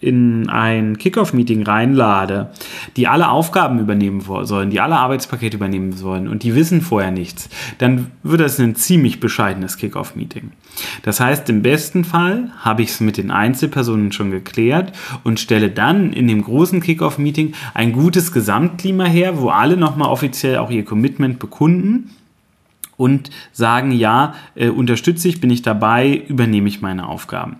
in 0.00 0.48
ein 0.48 0.96
Kickoff-Meeting 0.96 1.62
reinlade, 1.62 2.50
die 2.96 3.06
alle 3.06 3.28
Aufgaben 3.28 3.78
übernehmen 3.78 4.20
sollen, 4.20 4.70
die 4.70 4.80
alle 4.80 4.96
Arbeitspakete 4.96 5.56
übernehmen 5.56 5.92
sollen 5.92 6.26
und 6.26 6.42
die 6.42 6.54
wissen 6.54 6.80
vorher 6.80 7.10
nichts, 7.10 7.50
dann 7.78 8.10
wird 8.22 8.40
das 8.40 8.58
ein 8.58 8.74
ziemlich 8.74 9.20
bescheidenes 9.20 9.76
Kickoff-Meeting. 9.76 10.52
Das 11.02 11.20
heißt, 11.20 11.50
im 11.50 11.62
besten 11.62 12.04
Fall 12.04 12.50
habe 12.60 12.82
ich 12.82 12.90
es 12.90 13.00
mit 13.00 13.18
den 13.18 13.30
Einzelpersonen 13.30 14.12
schon 14.12 14.30
geklärt 14.30 14.92
und 15.22 15.38
stelle 15.38 15.70
dann 15.70 16.14
in 16.14 16.28
dem 16.28 16.42
großen 16.42 16.80
Kickoff-Meeting 16.80 17.52
ein 17.74 17.92
gutes 17.92 18.32
Gesamtklima 18.32 19.04
her, 19.04 19.38
wo 19.38 19.50
alle 19.50 19.76
nochmal 19.76 20.08
offiziell 20.08 20.56
auch 20.56 20.70
ihr 20.70 20.84
Commitment 20.84 21.38
bekunden 21.38 22.10
und 22.96 23.30
sagen, 23.52 23.92
ja, 23.92 24.34
äh, 24.54 24.68
unterstütze 24.68 25.28
ich, 25.28 25.40
bin 25.40 25.50
ich 25.50 25.62
dabei, 25.62 26.22
übernehme 26.28 26.68
ich 26.68 26.82
meine 26.82 27.08
Aufgaben. 27.08 27.56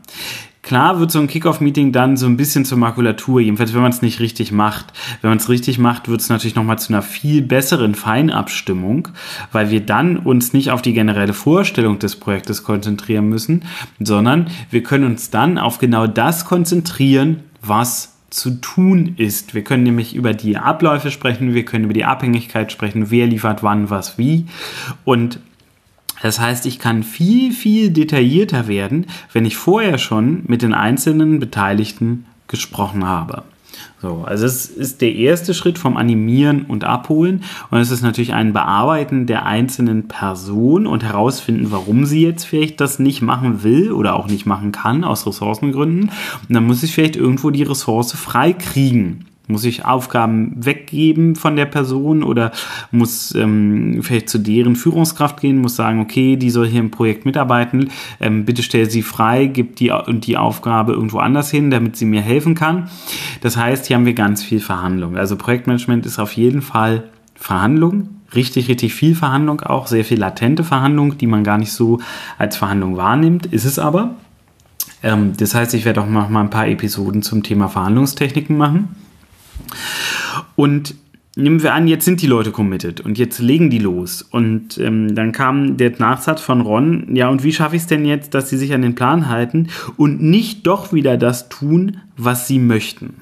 Klar 0.63 1.01
wird 1.01 1.11
so 1.11 1.19
ein 1.19 1.27
Kickoff-Meeting 1.27 1.91
dann 1.91 2.17
so 2.17 2.27
ein 2.27 2.37
bisschen 2.37 2.65
zur 2.65 2.77
Makulatur, 2.77 3.41
jedenfalls 3.41 3.73
wenn 3.73 3.81
man 3.81 3.91
es 3.91 4.03
nicht 4.03 4.21
richtig 4.21 4.53
macht. 4.53 4.93
Wenn 5.23 5.31
man 5.31 5.39
es 5.39 5.49
richtig 5.49 5.79
macht, 5.79 6.09
wird 6.09 6.21
es 6.21 6.29
natürlich 6.29 6.55
nochmal 6.55 6.79
zu 6.79 6.93
einer 6.93 7.03
viel 7.03 7.41
besseren 7.41 7.95
Feinabstimmung, 7.95 9.09
weil 9.53 9.71
wir 9.71 9.81
dann 9.81 10.19
uns 10.19 10.53
nicht 10.53 10.71
auf 10.71 10.83
die 10.83 10.93
generelle 10.93 11.33
Vorstellung 11.33 11.99
des 11.99 12.17
Projektes 12.17 12.63
konzentrieren 12.63 13.29
müssen, 13.29 13.65
sondern 14.01 14.49
wir 14.71 14.83
können 14.83 15.05
uns 15.05 15.31
dann 15.31 15.57
auf 15.57 15.79
genau 15.79 16.07
das 16.07 16.45
konzentrieren, 16.45 17.43
was 17.63 18.17
zu 18.29 18.61
tun 18.61 19.15
ist. 19.17 19.55
Wir 19.55 19.65
können 19.65 19.83
nämlich 19.83 20.15
über 20.15 20.35
die 20.35 20.57
Abläufe 20.57 21.11
sprechen, 21.11 21.55
wir 21.55 21.65
können 21.65 21.85
über 21.85 21.95
die 21.95 22.05
Abhängigkeit 22.05 22.71
sprechen, 22.71 23.11
wer 23.11 23.27
liefert 23.27 23.63
wann 23.63 23.91
was 23.91 24.19
wie 24.19 24.47
und 25.05 25.41
das 26.23 26.41
heißt, 26.41 26.67
ich 26.67 26.79
kann 26.79 27.03
viel, 27.03 27.53
viel 27.53 27.91
detaillierter 27.91 28.69
werden, 28.69 29.07
wenn 29.33 29.45
ich 29.45 29.57
vorher 29.57 29.99
schon 29.99 30.43
mit 30.47 30.63
den 30.63 30.75
einzelnen 30.75 31.41
Beteiligten 31.41 32.27
gesprochen 32.49 33.07
habe. 33.07 33.45
So, 34.03 34.25
also 34.27 34.47
es 34.47 34.67
ist 34.67 35.03
der 35.03 35.15
erste 35.15 35.53
Schritt 35.53 35.79
vom 35.79 35.97
Animieren 35.97 36.63
und 36.63 36.85
Abholen 36.85 37.43
und 37.71 37.79
es 37.79 37.91
ist 37.91 38.03
natürlich 38.03 38.33
ein 38.33 38.53
Bearbeiten 38.53 39.27
der 39.27 39.45
einzelnen 39.45 40.09
Person 40.09 40.87
und 40.87 41.05
herausfinden, 41.05 41.71
warum 41.71 42.07
sie 42.07 42.23
jetzt 42.23 42.45
vielleicht 42.45 42.81
das 42.81 42.99
nicht 42.99 43.21
machen 43.21 43.63
will 43.63 43.93
oder 43.93 44.17
auch 44.17 44.27
nicht 44.27 44.47
machen 44.47 44.73
kann 44.73 45.05
aus 45.05 45.27
Ressourcengründen. 45.27 46.05
Und 46.05 46.55
dann 46.55 46.67
muss 46.67 46.83
ich 46.83 46.95
vielleicht 46.95 47.17
irgendwo 47.17 47.51
die 47.51 47.63
Ressource 47.63 48.13
freikriegen. 48.13 49.27
Muss 49.51 49.65
ich 49.65 49.85
Aufgaben 49.85 50.55
weggeben 50.57 51.37
von 51.37 51.57
der 51.57 51.67
Person 51.67 52.23
oder 52.23 52.53
muss 52.91 53.35
ähm, 53.35 54.01
vielleicht 54.03 54.29
zu 54.29 54.39
deren 54.39 54.77
Führungskraft 54.77 55.41
gehen, 55.41 55.59
muss 55.59 55.77
sagen, 55.77 56.01
okay, 56.01 56.37
die 56.37 56.51
soll 56.51 56.67
hier 56.67 56.81
im 56.81 56.91
Projekt 56.91 57.25
mitarbeiten, 57.27 57.91
ähm, 58.21 58.45
bitte 58.45 58.63
stell 58.63 58.89
sie 58.91 59.03
frei, 59.03 59.47
gib 59.47 59.77
die 59.77 59.91
und 59.91 60.27
die 60.27 60.37
Aufgabe 60.37 60.93
irgendwo 60.93 61.19
anders 61.19 61.51
hin, 61.51 61.71
damit 61.71 61.97
sie 61.97 62.05
mir 62.05 62.23
helfen 62.23 62.55
kann. 62.55 62.89
Das 63.41 63.57
heißt, 63.57 63.87
hier 63.87 63.97
haben 63.97 64.07
wir 64.07 64.15
ganz 64.15 64.43
viel 64.43 64.61
Verhandlung. 64.61 65.17
Also 65.17 65.37
Projektmanagement 65.37 66.07
ist 66.07 66.19
auf 66.19 66.33
jeden 66.33 66.63
Fall 66.63 67.05
Verhandlung, 67.35 68.21
richtig, 68.35 68.69
richtig 68.69 68.95
viel 68.95 69.15
Verhandlung 69.15 69.61
auch, 69.63 69.87
sehr 69.87 70.05
viel 70.05 70.19
latente 70.19 70.63
Verhandlung, 70.63 71.19
die 71.19 71.27
man 71.27 71.43
gar 71.43 71.59
nicht 71.59 71.73
so 71.73 72.01
als 72.39 72.57
Verhandlung 72.57 72.97
wahrnimmt, 72.97 73.47
ist 73.47 73.65
es 73.65 73.79
aber. 73.79 74.15
Ähm, 75.03 75.33
das 75.37 75.55
heißt, 75.55 75.75
ich 75.75 75.85
werde 75.85 76.03
auch 76.03 76.07
noch 76.07 76.29
mal 76.29 76.41
ein 76.41 76.51
paar 76.51 76.69
Episoden 76.69 77.23
zum 77.23 77.43
Thema 77.43 77.69
Verhandlungstechniken 77.69 78.57
machen. 78.57 78.95
Und 80.57 80.95
nehmen 81.37 81.63
wir 81.63 81.75
an, 81.75 81.89
jetzt 81.89 82.05
sind 82.05 82.23
die 82.23 82.27
Leute 82.27 82.51
committed 82.51 83.01
und 83.01 83.19
jetzt 83.19 83.39
legen 83.39 83.71
die 83.71 83.79
los. 83.79 84.23
Und 84.23 84.79
ähm, 84.79 85.15
dann 85.15 85.33
kam 85.33 85.77
der 85.77 85.93
Nachsatz 85.99 86.41
von 86.41 86.61
Ron, 86.61 87.15
ja, 87.15 87.29
und 87.29 87.43
wie 87.45 87.53
schaffe 87.53 87.77
ich 87.77 87.83
es 87.83 87.89
denn 87.89 88.05
jetzt, 88.05 88.35
dass 88.35 88.49
sie 88.49 88.57
sich 88.57 88.73
an 88.73 88.83
den 88.83 88.95
Plan 88.95 89.29
halten 89.29 89.69
und 89.97 90.23
nicht 90.23 90.67
doch 90.67 90.93
wieder 90.93 91.17
das 91.17 91.49
tun, 91.49 91.99
was 92.17 92.47
sie 92.47 92.59
möchten? 92.59 93.15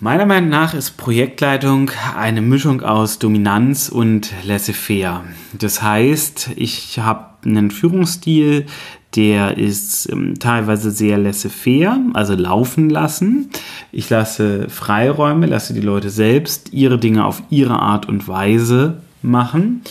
Meiner 0.00 0.26
Meinung 0.26 0.50
nach 0.50 0.74
ist 0.74 0.96
Projektleitung 0.96 1.92
eine 2.16 2.42
Mischung 2.42 2.82
aus 2.82 3.20
Dominanz 3.20 3.88
und 3.88 4.32
laissez-faire. 4.42 5.22
Das 5.56 5.80
heißt, 5.80 6.50
ich 6.56 6.98
habe 6.98 7.26
einen 7.44 7.70
Führungsstil, 7.70 8.66
der 9.14 9.58
ist 9.58 10.10
ähm, 10.10 10.38
teilweise 10.38 10.90
sehr 10.90 11.18
laissez-faire, 11.18 11.98
also 12.14 12.34
laufen 12.34 12.88
lassen. 12.88 13.50
Ich 13.90 14.08
lasse 14.08 14.68
Freiräume, 14.68 15.46
lasse 15.46 15.74
die 15.74 15.80
Leute 15.80 16.10
selbst 16.10 16.72
ihre 16.72 16.98
Dinge 16.98 17.24
auf 17.24 17.42
ihre 17.50 17.78
Art 17.78 18.08
und 18.08 18.26
Weise 18.26 19.02
machen. 19.20 19.82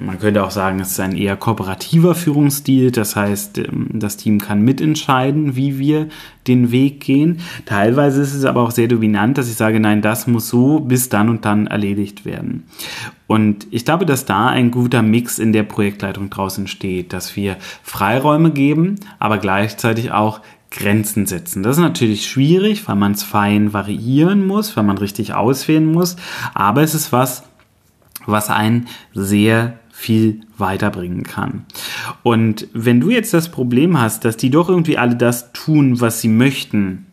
Man 0.00 0.18
könnte 0.18 0.42
auch 0.42 0.50
sagen, 0.50 0.80
es 0.80 0.92
ist 0.92 1.00
ein 1.00 1.16
eher 1.16 1.36
kooperativer 1.36 2.14
Führungsstil. 2.14 2.90
Das 2.90 3.14
heißt, 3.14 3.58
ähm, 3.58 3.88
das 3.92 4.16
Team 4.16 4.40
kann 4.40 4.62
mitentscheiden, 4.62 5.54
wie 5.54 5.78
wir 5.78 6.08
den 6.46 6.70
Weg 6.70 7.00
gehen. 7.00 7.40
Teilweise 7.66 8.22
ist 8.22 8.34
es 8.34 8.44
aber 8.44 8.62
auch 8.62 8.70
sehr 8.70 8.88
dominant, 8.88 9.38
dass 9.38 9.48
ich 9.48 9.56
sage, 9.56 9.80
nein, 9.80 10.00
das 10.00 10.26
muss 10.26 10.48
so 10.48 10.80
bis 10.80 11.08
dann 11.08 11.28
und 11.28 11.44
dann 11.44 11.66
erledigt 11.66 12.24
werden. 12.24 12.64
Und 13.26 13.66
ich 13.70 13.84
glaube, 13.84 14.06
dass 14.06 14.24
da 14.24 14.48
ein 14.48 14.70
guter 14.70 15.02
Mix 15.02 15.38
in 15.38 15.52
der 15.52 15.62
Projektleitung 15.62 16.30
draußen 16.30 16.66
steht, 16.66 17.12
dass 17.12 17.36
wir 17.36 17.56
Freiräume 17.82 18.50
geben, 18.50 18.96
aber 19.18 19.38
gleichzeitig 19.38 20.10
auch 20.10 20.40
Grenzen 20.70 21.26
setzen. 21.26 21.62
Das 21.62 21.76
ist 21.76 21.82
natürlich 21.82 22.26
schwierig, 22.26 22.88
weil 22.88 22.96
man 22.96 23.12
es 23.12 23.22
fein 23.22 23.72
variieren 23.72 24.46
muss, 24.46 24.76
weil 24.76 24.84
man 24.84 24.98
richtig 24.98 25.34
auswählen 25.34 25.90
muss. 25.90 26.16
Aber 26.54 26.82
es 26.82 26.94
ist 26.94 27.12
was, 27.12 27.44
was 28.26 28.50
einen 28.50 28.88
sehr 29.14 29.78
viel 29.92 30.40
weiterbringen 30.56 31.22
kann. 31.22 31.66
Und 32.22 32.66
wenn 32.72 32.98
du 32.98 33.10
jetzt 33.10 33.34
das 33.34 33.50
Problem 33.50 34.00
hast, 34.00 34.24
dass 34.24 34.38
die 34.38 34.50
doch 34.50 34.68
irgendwie 34.68 34.98
alle 34.98 35.14
das 35.14 35.52
tun, 35.52 36.00
was 36.00 36.20
sie 36.20 36.28
möchten, 36.28 37.06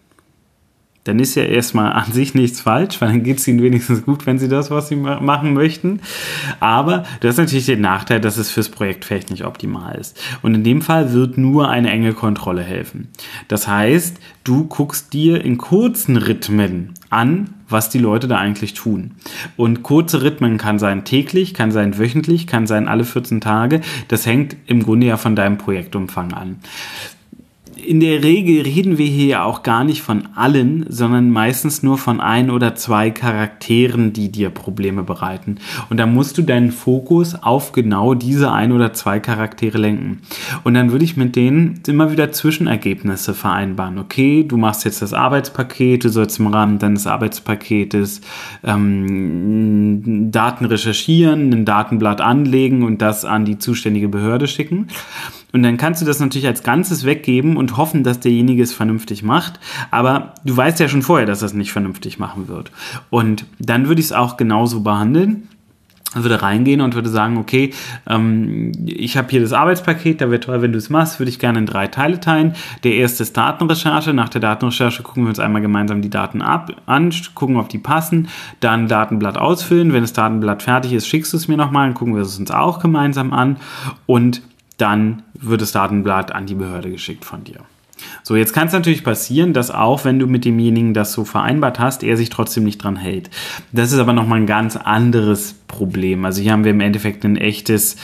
dann 1.04 1.20
ist 1.20 1.36
ja 1.36 1.44
erstmal 1.44 1.92
an 1.94 2.12
sich 2.12 2.36
nichts 2.36 2.62
falsch, 2.62 3.02
weil 3.02 3.10
dann 3.10 3.24
geht 3.24 3.40
es 3.40 3.48
ihnen 3.48 3.62
wenigstens 3.62 4.06
gut, 4.06 4.26
wenn 4.26 4.40
sie 4.40 4.48
das, 4.48 4.70
was 4.72 4.88
sie 4.88 4.96
machen 4.96 5.54
möchten. 5.54 6.02
Aber 6.60 7.04
du 7.20 7.28
hast 7.28 7.38
natürlich 7.38 7.66
den 7.66 7.82
Nachteil, 7.82 8.22
dass 8.22 8.38
es 8.38 8.52
fürs 8.52 8.70
Projekt 8.70 9.06
vielleicht 9.06 9.30
nicht 9.30 9.46
optimal 9.46 9.96
ist. 9.96 10.22
Und 10.42 10.56
in 10.56 10.64
dem 10.64 10.82
Fall 10.82 11.12
wird 11.14 11.38
nur 11.38 11.70
eine 11.70 11.90
enge 11.90 12.14
Kontrolle 12.14 12.64
helfen. 12.64 13.08
Das 13.48 13.68
heißt, 13.68 14.18
du 14.44 14.66
guckst 14.66 15.14
dir 15.14 15.44
in 15.44 15.58
kurzen 15.58 16.16
Rhythmen 16.16 16.94
an, 17.10 17.50
was 17.70 17.90
die 17.90 18.00
Leute 18.00 18.28
da 18.28 18.38
eigentlich 18.38 18.74
tun. 18.74 19.12
Und 19.58 19.84
kurze 19.84 20.22
Rhythmen 20.22 20.58
kann 20.58 20.80
sein 20.80 21.06
täglich, 21.06 21.54
kann 21.54 21.72
sein 21.72 21.98
wöchentlich, 21.98 22.48
kann 22.48 22.68
sein 22.68 22.88
alle 22.88 23.06
14 23.06 23.42
Tage. 23.42 23.82
Das 24.08 24.26
hängt 24.26 24.56
im 24.68 24.84
Grunde 24.84 25.08
ja 25.08 25.18
von 25.18 25.36
deinem 25.36 25.58
Projektumfang 25.58 26.34
an 26.34 26.58
in 27.86 28.00
der 28.00 28.24
Regel 28.24 28.62
reden 28.62 28.98
wir 28.98 29.06
hier 29.06 29.26
ja 29.26 29.44
auch 29.44 29.64
gar 29.64 29.84
nicht 29.84 30.02
von 30.02 30.28
allen, 30.36 30.86
sondern 30.90 31.30
meistens 31.30 31.84
nur 31.84 31.98
von 31.98 32.20
ein 32.20 32.50
oder 32.50 32.76
zwei 32.76 33.12
Charakteren, 33.12 34.14
die 34.14 34.32
dir 34.32 34.50
Probleme 34.50 35.04
bereiten. 35.04 35.58
Und 35.90 35.98
da 35.98 36.06
musst 36.06 36.38
du 36.38 36.42
deinen 36.42 36.72
Fokus 36.72 37.36
auf 37.36 37.72
genau 37.72 38.14
diese 38.14 38.52
ein 38.52 38.72
oder 38.72 38.94
zwei 38.94 39.20
Charaktere 39.20 39.78
lenken. 39.78 40.22
Und 40.64 40.74
dann 40.74 40.92
würde 40.92 41.06
ich 41.06 41.18
mit 41.18 41.36
denen 41.36 41.82
immer 41.88 42.12
wieder 42.12 42.32
Zwischenergebnisse 42.32 43.34
vereinbaren. 43.34 43.98
Okay, 43.98 44.44
du 44.44 44.58
machst 44.58 44.86
jetzt 44.86 45.02
das 45.02 45.14
Arbeitspaket, 45.14 46.04
du 46.04 46.10
sollst 46.10 46.40
im 46.40 46.48
Rahmen 46.48 46.80
deines 46.80 47.08
Arbeitspaketes 47.08 48.22
ähm, 48.64 50.32
Daten 50.32 50.66
recherchieren, 50.66 51.52
ein 51.52 51.66
Datenblatt 51.66 52.22
anlegen 52.22 52.84
und 52.84 53.02
das 53.02 53.26
an 53.26 53.46
die 53.46 53.58
zuständige 53.58 54.10
Behörde 54.10 54.48
schicken. 54.48 54.88
Und 55.52 55.64
dann 55.64 55.78
kannst 55.78 56.02
du 56.02 56.06
das 56.06 56.20
natürlich 56.20 56.48
als 56.48 56.64
Ganzes 56.64 57.06
weggeben 57.06 57.58
und 57.58 57.78
hoffen, 57.78 58.04
dass 58.04 58.20
derjenige 58.20 58.62
es 58.62 58.74
vernünftig 58.74 59.24
macht. 59.24 59.60
Aber 59.92 60.34
du 60.46 60.56
weißt 60.56 60.80
ja 60.80 60.88
schon 60.88 61.02
vorher, 61.02 61.26
dass 61.26 61.42
er 61.42 61.48
es 61.48 61.54
nicht 61.54 61.72
vernünftig 61.72 62.20
machen 62.20 62.48
wird. 62.48 62.72
Und 63.10 63.46
dann 63.58 63.88
würde 63.88 64.00
ich 64.00 64.08
es 64.08 64.14
auch 64.14 64.38
genauso 64.38 64.82
behandeln 64.82 65.48
würde 66.16 66.42
reingehen 66.42 66.82
und 66.82 66.96
würde 66.96 67.10
sagen, 67.10 67.38
okay, 67.38 67.72
ähm, 68.08 68.72
ich 68.86 69.16
habe 69.16 69.30
hier 69.30 69.42
das 69.42 69.54
Arbeitspaket, 69.54 70.22
da 70.22 70.32
wäre 70.32 70.40
toll, 70.40 70.62
wenn 70.62 70.72
du 70.72 70.78
es 70.78 70.90
machst, 70.90 71.20
würde 71.20 71.30
ich 71.30 71.38
gerne 71.38 71.60
in 71.60 71.66
drei 71.66 71.88
Teile 71.88 72.20
teilen. 72.20 72.54
Der 72.84 72.94
erste 72.94 73.24
ist 73.24 73.38
Datenrecherche. 73.38 74.14
Nach 74.14 74.30
der 74.30 74.42
Datenrecherche 74.42 75.04
gucken 75.04 75.24
wir 75.24 75.30
uns 75.30 75.40
einmal 75.40 75.62
gemeinsam 75.62 76.02
die 76.02 76.10
Daten 76.10 76.42
ab, 76.42 76.72
an, 76.88 77.14
gucken, 77.36 77.58
ob 77.58 77.70
die 77.70 77.78
passen, 77.78 78.28
dann 78.60 78.88
Datenblatt 78.88 79.38
ausfüllen. 79.38 79.94
Wenn 79.94 80.02
das 80.02 80.14
Datenblatt 80.14 80.64
fertig 80.64 80.94
ist, 80.94 81.08
schickst 81.08 81.32
du 81.34 81.38
es 81.38 81.48
mir 81.48 81.58
nochmal, 81.58 81.88
dann 81.88 81.96
gucken 81.96 82.16
wir 82.16 82.24
es 82.24 82.40
uns 82.40 82.50
auch 82.50 82.80
gemeinsam 82.80 83.32
an 83.32 83.58
und 84.08 84.42
dann 84.80 85.24
wird 85.34 85.62
das 85.62 85.72
Datenblatt 85.72 86.32
an 86.32 86.46
die 86.46 86.56
Behörde 86.56 86.92
geschickt 86.92 87.26
von 87.26 87.44
dir. 87.44 87.60
So, 88.24 88.36
jetzt 88.36 88.54
kann 88.54 88.68
es 88.68 88.74
natürlich 88.74 89.04
passieren, 89.04 89.54
dass 89.54 89.72
auch 89.72 90.06
wenn 90.06 90.20
du 90.20 90.28
mit 90.28 90.46
demjenigen 90.46 90.94
das 90.94 91.12
so 91.12 91.26
vereinbart 91.26 91.80
hast, 91.80 92.04
er 92.04 92.18
sich 92.18 92.30
trotzdem 92.30 92.64
nicht 92.64 92.78
dran 92.84 92.96
hält. 92.96 93.30
Das 93.72 93.92
ist 93.92 94.00
aber 94.00 94.14
nochmal 94.14 94.40
ein 94.40 94.46
ganz 94.46 94.76
anderes 94.78 95.56
Problem. 95.68 96.26
Also 96.26 96.42
hier 96.42 96.54
haben 96.54 96.64
wir 96.64 96.72
im 96.72 96.80
Endeffekt 96.80 97.26
ein 97.26 97.36
echtes, 97.36 97.98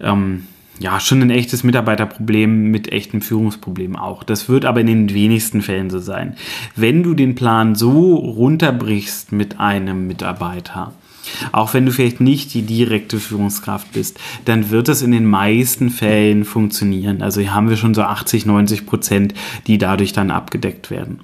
ähm, 0.00 0.46
ja, 0.78 1.00
schon 1.00 1.22
ein 1.22 1.30
echtes 1.30 1.64
Mitarbeiterproblem 1.64 2.70
mit 2.70 2.92
echtem 2.92 3.22
Führungsproblem 3.22 3.96
auch. 3.96 4.22
Das 4.22 4.48
wird 4.48 4.64
aber 4.64 4.80
in 4.80 4.86
den 4.86 5.14
wenigsten 5.14 5.62
Fällen 5.62 5.90
so 5.90 5.98
sein. 5.98 6.36
Wenn 6.74 7.02
du 7.02 7.14
den 7.14 7.34
Plan 7.34 7.74
so 7.74 8.14
runterbrichst 8.16 9.32
mit 9.32 9.58
einem 9.58 10.06
Mitarbeiter, 10.06 10.92
auch 11.52 11.74
wenn 11.74 11.86
du 11.86 11.92
vielleicht 11.92 12.20
nicht 12.20 12.54
die 12.54 12.62
direkte 12.62 13.18
Führungskraft 13.18 13.92
bist, 13.92 14.18
dann 14.44 14.70
wird 14.70 14.88
es 14.88 15.02
in 15.02 15.12
den 15.12 15.26
meisten 15.26 15.90
Fällen 15.90 16.44
funktionieren. 16.44 17.22
Also 17.22 17.40
hier 17.40 17.54
haben 17.54 17.68
wir 17.68 17.76
schon 17.76 17.94
so 17.94 18.02
80, 18.02 18.46
90 18.46 18.86
Prozent, 18.86 19.34
die 19.66 19.78
dadurch 19.78 20.12
dann 20.12 20.30
abgedeckt 20.30 20.90
werden. 20.90 21.20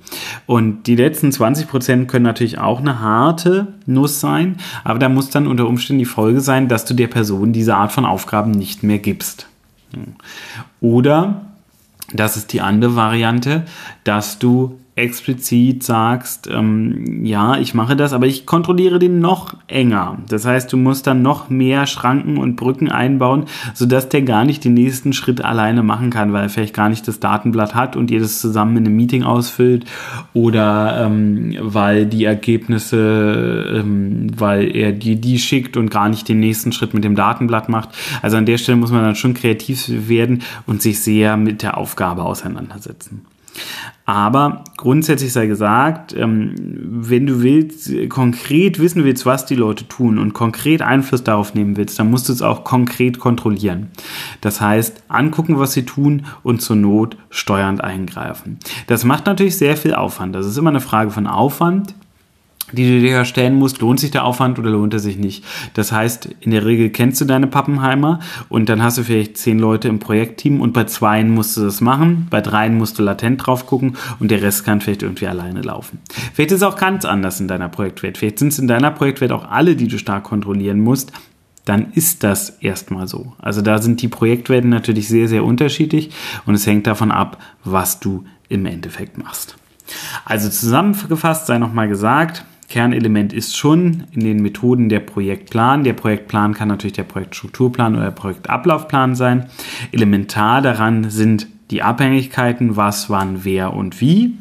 Und 0.47 0.87
die 0.87 0.97
letzten 0.97 1.33
20 1.33 1.69
Prozent 1.69 2.09
können 2.09 2.25
natürlich 2.25 2.59
auch 2.59 2.81
eine 2.81 3.01
harte 3.01 3.75
Nuss 3.87 4.21
sein, 4.21 4.57
aber 4.85 4.99
da 4.99 5.09
muss 5.09 5.31
dann 5.31 5.47
unter 5.47 5.67
Umständen 5.67 6.01
die 6.01 6.05
Folge 6.05 6.41
sein, 6.41 6.69
dass 6.69 6.85
du 6.85 6.95
der 6.95 7.09
Person 7.09 7.53
diese 7.53 7.77
Art 7.77 7.93
von 7.93 8.05
Aufgaben 8.05 8.51
nicht 8.51 8.83
mehr 8.83 8.99
gibst. 8.99 9.42
Oder 10.81 11.47
das 12.13 12.37
ist 12.37 12.53
die 12.53 12.61
andere 12.61 12.97
Variante, 12.97 13.65
dass 14.05 14.39
du 14.39 14.79
explizit 14.95 15.83
sagst, 15.83 16.51
ähm, 16.53 17.25
ja, 17.25 17.57
ich 17.57 17.73
mache 17.73 17.97
das, 17.97 18.13
aber 18.13 18.27
ich 18.27 18.45
kontrolliere 18.45 18.99
den 18.99 19.21
noch 19.21 19.57
enger. 19.67 20.19
Das 20.29 20.45
heißt, 20.45 20.71
du 20.71 20.77
musst 20.77 21.07
dann 21.07 21.23
noch 21.23 21.49
mehr 21.49 21.87
Schranken 21.87 22.37
und 22.37 22.57
Brücken 22.57 22.91
einbauen, 22.91 23.47
sodass 23.73 24.11
der 24.11 24.21
gar 24.21 24.45
nicht 24.45 24.67
den 24.67 24.75
nächsten 24.75 25.15
Schritt 25.15 25.43
alleine 25.43 25.83
machen 25.83 26.11
kann, 26.11 26.35
weil 26.35 26.43
er 26.43 26.49
vielleicht 26.51 26.75
gar 26.75 26.91
nicht 26.91 27.09
das 27.09 27.21
Datenblatt 27.21 27.75
hat 27.75 27.97
und 27.97 28.11
ihr 28.11 28.21
das 28.21 28.39
zusammen 28.41 28.77
in 28.77 28.87
einem 28.87 28.97
Meeting 28.97 29.23
ausfüllt 29.23 29.87
oder 30.35 31.07
ähm, 31.07 31.57
weil 31.61 32.05
die 32.05 32.25
Ergebnisse, 32.27 33.75
ähm, 33.75 34.27
weil 34.37 34.77
er 34.77 34.93
die, 34.93 35.17
die 35.17 35.39
schickt 35.39 35.79
und 35.79 35.91
gar 35.91 36.11
nicht 36.11 36.29
den 36.29 36.41
nächsten 36.41 36.71
Schritt 36.71 36.93
mit 36.93 37.03
dem 37.03 37.17
Datenblatt 37.17 37.71
macht. 37.71 37.89
Also 38.21 38.37
an 38.37 38.45
der 38.45 38.59
Stelle 38.59 38.77
muss 38.77 38.91
man 38.91 39.03
dann 39.03 39.17
schon 39.17 39.33
kreativ 39.33 39.87
werden 39.89 40.43
und 40.67 40.83
sich 40.83 41.01
sehr 41.01 41.39
mit 41.39 41.63
der 41.63 41.79
Aufgabe 41.79 42.25
auseinandersetzen. 42.25 43.23
Aber 44.05 44.65
grundsätzlich 44.77 45.33
sei 45.33 45.47
gesagt, 45.47 46.15
ähm, 46.17 46.55
wenn 46.59 47.27
du 47.27 47.43
willst, 47.43 47.91
konkret 48.09 48.81
wissen 48.81 49.05
willst, 49.05 49.27
was 49.27 49.47
die 49.47 49.55
Leute 49.55 49.87
tun 49.87 50.19
und 50.19 50.33
konkret 50.33 50.83
Einfluss 50.83 51.23
darauf 51.23 51.55
nehmen 51.55 51.77
willst, 51.77 51.99
dann 51.99 52.11
musst 52.11 52.29
du 52.29 52.33
es 52.33 52.43
auch 52.43 52.65
konkret 52.65 53.21
kontrollieren. 53.21 53.91
Das 54.41 54.61
heißt, 54.61 55.05
angucken, 55.09 55.59
was 55.59 55.73
sie 55.73 55.85
tun 55.85 56.27
und 56.43 56.61
zur 56.61 56.77
Not 56.77 57.17
steuernd 57.31 57.83
eingreifen. 57.83 58.59
Das 58.88 59.05
macht 59.05 59.27
natürlich 59.27 59.57
sehr 59.57 59.77
viel 59.77 59.95
Aufwand. 59.95 60.35
Das 60.35 60.47
ist 60.47 60.59
immer 60.59 60.71
eine 60.71 60.81
Frage 60.81 61.11
von 61.11 61.27
Aufwand 61.29 61.95
die 62.73 62.89
du 62.89 63.01
dir 63.01 63.25
stellen 63.25 63.55
musst, 63.55 63.81
lohnt 63.81 64.01
sich 64.01 64.11
der 64.11 64.25
Aufwand 64.25 64.59
oder 64.59 64.71
lohnt 64.71 64.95
er 64.95 65.01
sich 65.01 65.17
nicht. 65.17 65.45
Das 65.75 65.93
heißt, 65.93 66.29
in 66.41 66.51
der 66.51 66.65
Regel 66.65 66.91
kennst 66.91 67.21
du 67.21 67.25
deine 67.25 67.47
Pappenheimer 67.47 68.21
und 68.49 68.69
dann 68.69 68.83
hast 68.83 68.99
du 68.99 69.05
vielleicht 69.05 69.37
zehn 69.37 69.59
Leute 69.59 69.89
im 69.89 69.99
Projektteam 69.99 70.61
und 70.61 70.73
bei 70.73 70.85
zweien 70.85 71.31
musst 71.31 71.57
du 71.57 71.63
das 71.63 71.81
machen, 71.81 72.27
bei 72.31 72.41
dreien 72.41 72.77
musst 72.77 72.99
du 72.99 73.03
latent 73.03 73.47
drauf 73.47 73.67
gucken 73.67 73.97
und 74.19 74.31
der 74.31 74.43
Rest 74.43 74.65
kann 74.65 74.81
vielleicht 74.81 75.03
irgendwie 75.03 75.27
alleine 75.27 75.63
laufen. 75.63 76.01
Vielleicht 76.33 76.53
ist 76.53 76.59
es 76.59 76.63
auch 76.63 76.77
ganz 76.77 77.05
anders 77.05 77.41
in 77.41 77.49
deiner 77.49 77.69
Projektwelt. 77.69 78.19
Vielleicht 78.19 78.39
sind 78.39 78.49
es 78.49 78.59
in 78.59 78.69
deiner 78.69 78.91
Projektwelt 78.91 79.33
auch 79.33 79.51
alle, 79.51 79.77
die 79.77 79.89
du 79.89 79.99
stark 79.99 80.25
kontrollieren 80.25 80.81
musst. 80.81 81.13
Dann 81.65 81.93
ist 81.93 82.25
das 82.25 82.51
erstmal 82.61 83.07
so. 83.07 83.35
Also 83.39 83.63
da 83.63 83.81
sind 83.81 84.03
die 84.03 84.09
Projektwelten 84.09 84.69
natürlich 84.69 85.07
sehr, 85.07 85.29
sehr 85.29 85.45
unterschiedlich 85.45 86.11
und 86.45 86.55
es 86.55 86.67
hängt 86.67 86.87
davon 86.89 87.13
ab, 87.13 87.39
was 87.63 88.01
du 88.01 88.25
im 88.49 88.67
Endeffekt 88.67 89.17
machst. 89.17 89.57
Also 90.25 90.49
zusammengefasst 90.49 91.47
sei 91.47 91.59
nochmal 91.59 91.89
gesagt, 91.89 92.45
Kernelement 92.73 93.35
ist 93.35 93.55
schon 93.55 94.05
in 94.13 94.21
den 94.21 94.41
Methoden 94.41 94.89
der 94.89 95.01
Projektplan. 95.01 95.85
Der 95.85 95.93
Projektplan 95.93 96.55
kann 96.55 96.69
natürlich 96.69 96.95
der 96.95 97.03
Projektstrukturplan 97.03 97.97
oder 97.97 98.05
der 98.05 98.13
Projektablaufplan 98.13 99.15
sein. 99.15 99.51
Elementar 99.93 100.63
daran 100.63 101.11
sind 101.11 101.49
die 101.71 101.83
Abhängigkeiten, 101.83 102.75
was, 102.75 103.11
wann, 103.11 103.45
wer 103.45 103.75
und 103.75 104.01
wie. 104.01 104.39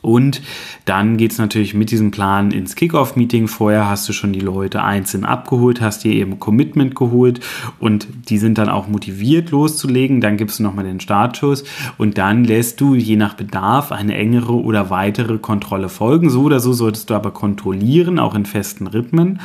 Und 0.00 0.42
dann 0.84 1.16
geht 1.16 1.32
es 1.32 1.38
natürlich 1.38 1.74
mit 1.74 1.90
diesem 1.90 2.10
Plan 2.10 2.50
ins 2.52 2.76
Kickoff-Meeting. 2.76 3.48
Vorher 3.48 3.88
hast 3.88 4.08
du 4.08 4.12
schon 4.12 4.32
die 4.32 4.40
Leute 4.40 4.82
einzeln 4.82 5.24
abgeholt, 5.24 5.80
hast 5.80 6.04
dir 6.04 6.12
eben 6.12 6.38
Commitment 6.38 6.94
geholt 6.94 7.40
und 7.80 8.06
die 8.28 8.38
sind 8.38 8.58
dann 8.58 8.68
auch 8.68 8.86
motiviert 8.86 9.50
loszulegen. 9.50 10.20
Dann 10.20 10.36
gibst 10.36 10.60
du 10.60 10.62
nochmal 10.62 10.84
den 10.84 11.00
Startschuss 11.00 11.64
und 11.98 12.16
dann 12.16 12.44
lässt 12.44 12.80
du 12.80 12.94
je 12.94 13.16
nach 13.16 13.34
Bedarf 13.34 13.90
eine 13.90 14.14
engere 14.14 14.54
oder 14.54 14.88
weitere 14.90 15.38
Kontrolle 15.38 15.88
folgen. 15.88 16.30
So 16.30 16.42
oder 16.42 16.60
so 16.60 16.72
solltest 16.72 17.10
du 17.10 17.14
aber 17.14 17.32
kontrollieren, 17.32 18.18
auch 18.18 18.34
in 18.34 18.46
festen 18.46 18.86
Rhythmen 18.86 19.40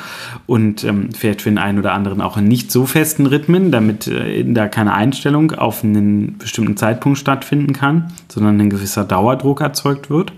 und 0.45 0.83
ähm, 0.83 1.09
vielleicht 1.11 1.41
für 1.41 1.49
den 1.49 1.57
einen 1.57 1.79
oder 1.79 1.93
anderen 1.93 2.21
auch 2.21 2.37
in 2.37 2.47
nicht 2.47 2.71
so 2.71 2.85
festen 2.85 3.25
Rhythmen, 3.25 3.71
damit 3.71 4.07
äh, 4.07 4.43
da 4.45 4.67
keine 4.67 4.93
Einstellung 4.93 5.51
auf 5.51 5.83
einen 5.83 6.37
bestimmten 6.37 6.77
Zeitpunkt 6.77 7.17
stattfinden 7.17 7.73
kann, 7.73 8.13
sondern 8.27 8.59
ein 8.61 8.69
gewisser 8.69 9.03
Dauerdruck 9.03 9.61
erzeugt 9.61 10.09
wird. 10.09 10.31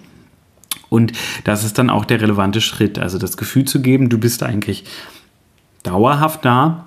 Und 0.95 1.11
das 1.43 1.65
ist 1.65 1.77
dann 1.77 1.89
auch 1.89 2.05
der 2.05 2.21
relevante 2.21 2.61
Schritt, 2.61 2.97
also 2.99 3.17
das 3.17 3.35
Gefühl 3.35 3.65
zu 3.65 3.81
geben, 3.81 4.07
du 4.07 4.17
bist 4.17 4.43
eigentlich 4.43 4.85
dauerhaft 5.83 6.45
da 6.45 6.85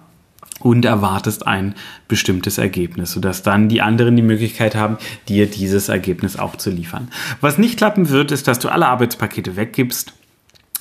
und 0.60 0.86
erwartest 0.86 1.46
ein 1.46 1.74
bestimmtes 2.08 2.56
Ergebnis, 2.56 3.12
sodass 3.12 3.42
dann 3.42 3.68
die 3.68 3.82
anderen 3.82 4.16
die 4.16 4.22
Möglichkeit 4.22 4.74
haben, 4.74 4.96
dir 5.28 5.46
dieses 5.46 5.90
Ergebnis 5.90 6.38
auch 6.38 6.56
zu 6.56 6.70
liefern. 6.70 7.08
Was 7.42 7.58
nicht 7.58 7.76
klappen 7.76 8.08
wird, 8.08 8.32
ist, 8.32 8.48
dass 8.48 8.58
du 8.58 8.70
alle 8.70 8.86
Arbeitspakete 8.86 9.56
weggibst 9.56 10.14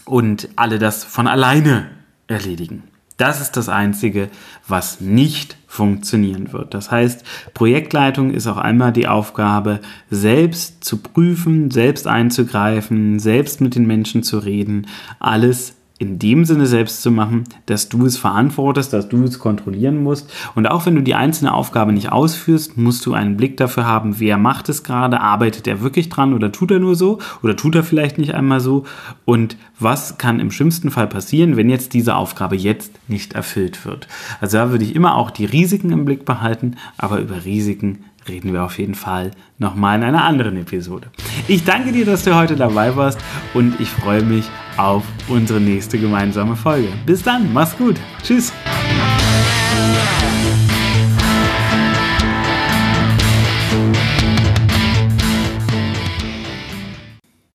und 0.06 0.48
alle 0.56 0.80
das 0.80 1.04
von 1.04 1.28
alleine 1.28 1.90
erledigen. 2.28 2.84
Das 3.18 3.42
ist 3.42 3.58
das 3.58 3.68
Einzige, 3.68 4.30
was 4.68 5.02
nicht 5.02 5.58
funktionieren 5.66 6.54
wird. 6.54 6.76
Das 6.76 6.92
heißt, 6.92 7.24
Projektleitung 7.56 8.32
ist 8.32 8.46
auch 8.46 8.58
einmal 8.58 8.94
die 8.94 9.08
Aufgabe, 9.08 9.80
selbst 10.12 10.84
zu 10.84 10.98
prüfen, 10.98 11.72
selbst 11.72 12.08
einzugreifen, 12.08 13.18
selbst 13.20 13.60
mit 13.60 13.74
den 13.74 13.88
Menschen 13.88 14.22
zu 14.22 14.38
reden, 14.38 14.88
alles 15.20 15.76
in 16.00 16.20
dem 16.20 16.46
Sinne 16.46 16.68
selbst 16.68 17.02
zu 17.02 17.10
machen, 17.10 17.46
dass 17.66 17.90
du 17.90 18.06
es 18.06 18.18
verantwortest, 18.18 18.94
dass 18.94 19.10
du 19.10 19.24
es 19.24 19.40
kontrollieren 19.40 20.04
musst. 20.04 20.32
Und 20.54 20.68
auch 20.68 20.86
wenn 20.86 20.96
du 20.96 21.02
die 21.02 21.16
einzelne 21.16 21.54
Aufgabe 21.54 21.92
nicht 21.92 22.12
ausführst, 22.12 22.78
musst 22.78 23.06
du 23.06 23.14
einen 23.14 23.36
Blick 23.36 23.58
dafür 23.58 23.86
haben, 23.86 24.20
wer 24.20 24.38
macht 24.38 24.70
es 24.70 24.84
gerade, 24.84 25.22
arbeitet 25.22 25.68
er 25.68 25.82
wirklich 25.82 26.10
dran 26.10 26.34
oder 26.34 26.52
tut 26.52 26.72
er 26.72 26.80
nur 26.80 26.96
so 26.96 27.20
oder 27.42 27.56
tut 27.56 27.76
er 27.76 27.84
vielleicht 27.84 28.20
nicht 28.20 28.36
einmal 28.36 28.60
so 28.60 28.86
und 29.26 29.58
was 29.80 30.18
kann 30.18 30.40
im 30.40 30.52
schlimmsten 30.52 30.92
Fall 30.92 31.08
passieren, 31.08 31.58
wenn 31.58 31.70
jetzt 31.70 31.94
diese 31.94 32.16
Aufgabe 32.16 32.56
jetzt 32.56 32.92
nicht 33.08 33.34
erfüllt 33.34 33.86
wird. 33.86 34.08
Also 34.40 34.58
da 34.58 34.72
würde 34.72 34.86
ich 34.86 34.96
immer 34.96 35.16
auch 35.16 35.32
die 35.32 35.46
Risiken 35.46 35.92
im 35.92 36.06
Blick 36.06 36.26
behalten, 36.26 36.76
aber 36.98 37.20
über 37.20 37.44
Risiken 37.46 38.06
reden 38.28 38.54
wir 38.54 38.64
auf 38.64 38.78
jeden 38.78 38.96
Fall 38.96 39.32
nochmal 39.58 39.98
in 39.98 40.04
einer 40.04 40.26
anderen 40.26 40.58
Episode. 40.58 41.08
Ich 41.48 41.64
danke 41.64 41.92
dir, 41.92 42.06
dass 42.06 42.24
du 42.24 42.36
heute 42.36 42.56
dabei 42.56 42.96
warst 42.96 43.20
und 43.54 43.80
ich 43.80 43.90
freue 43.90 44.24
mich 44.24 44.46
auf 44.78 45.04
unsere 45.28 45.60
nächste 45.60 45.98
gemeinsame 45.98 46.56
Folge. 46.56 46.90
Bis 47.06 47.24
dann, 47.24 47.52
mach's 47.54 47.78
gut. 47.78 48.00
Tschüss. 48.24 48.52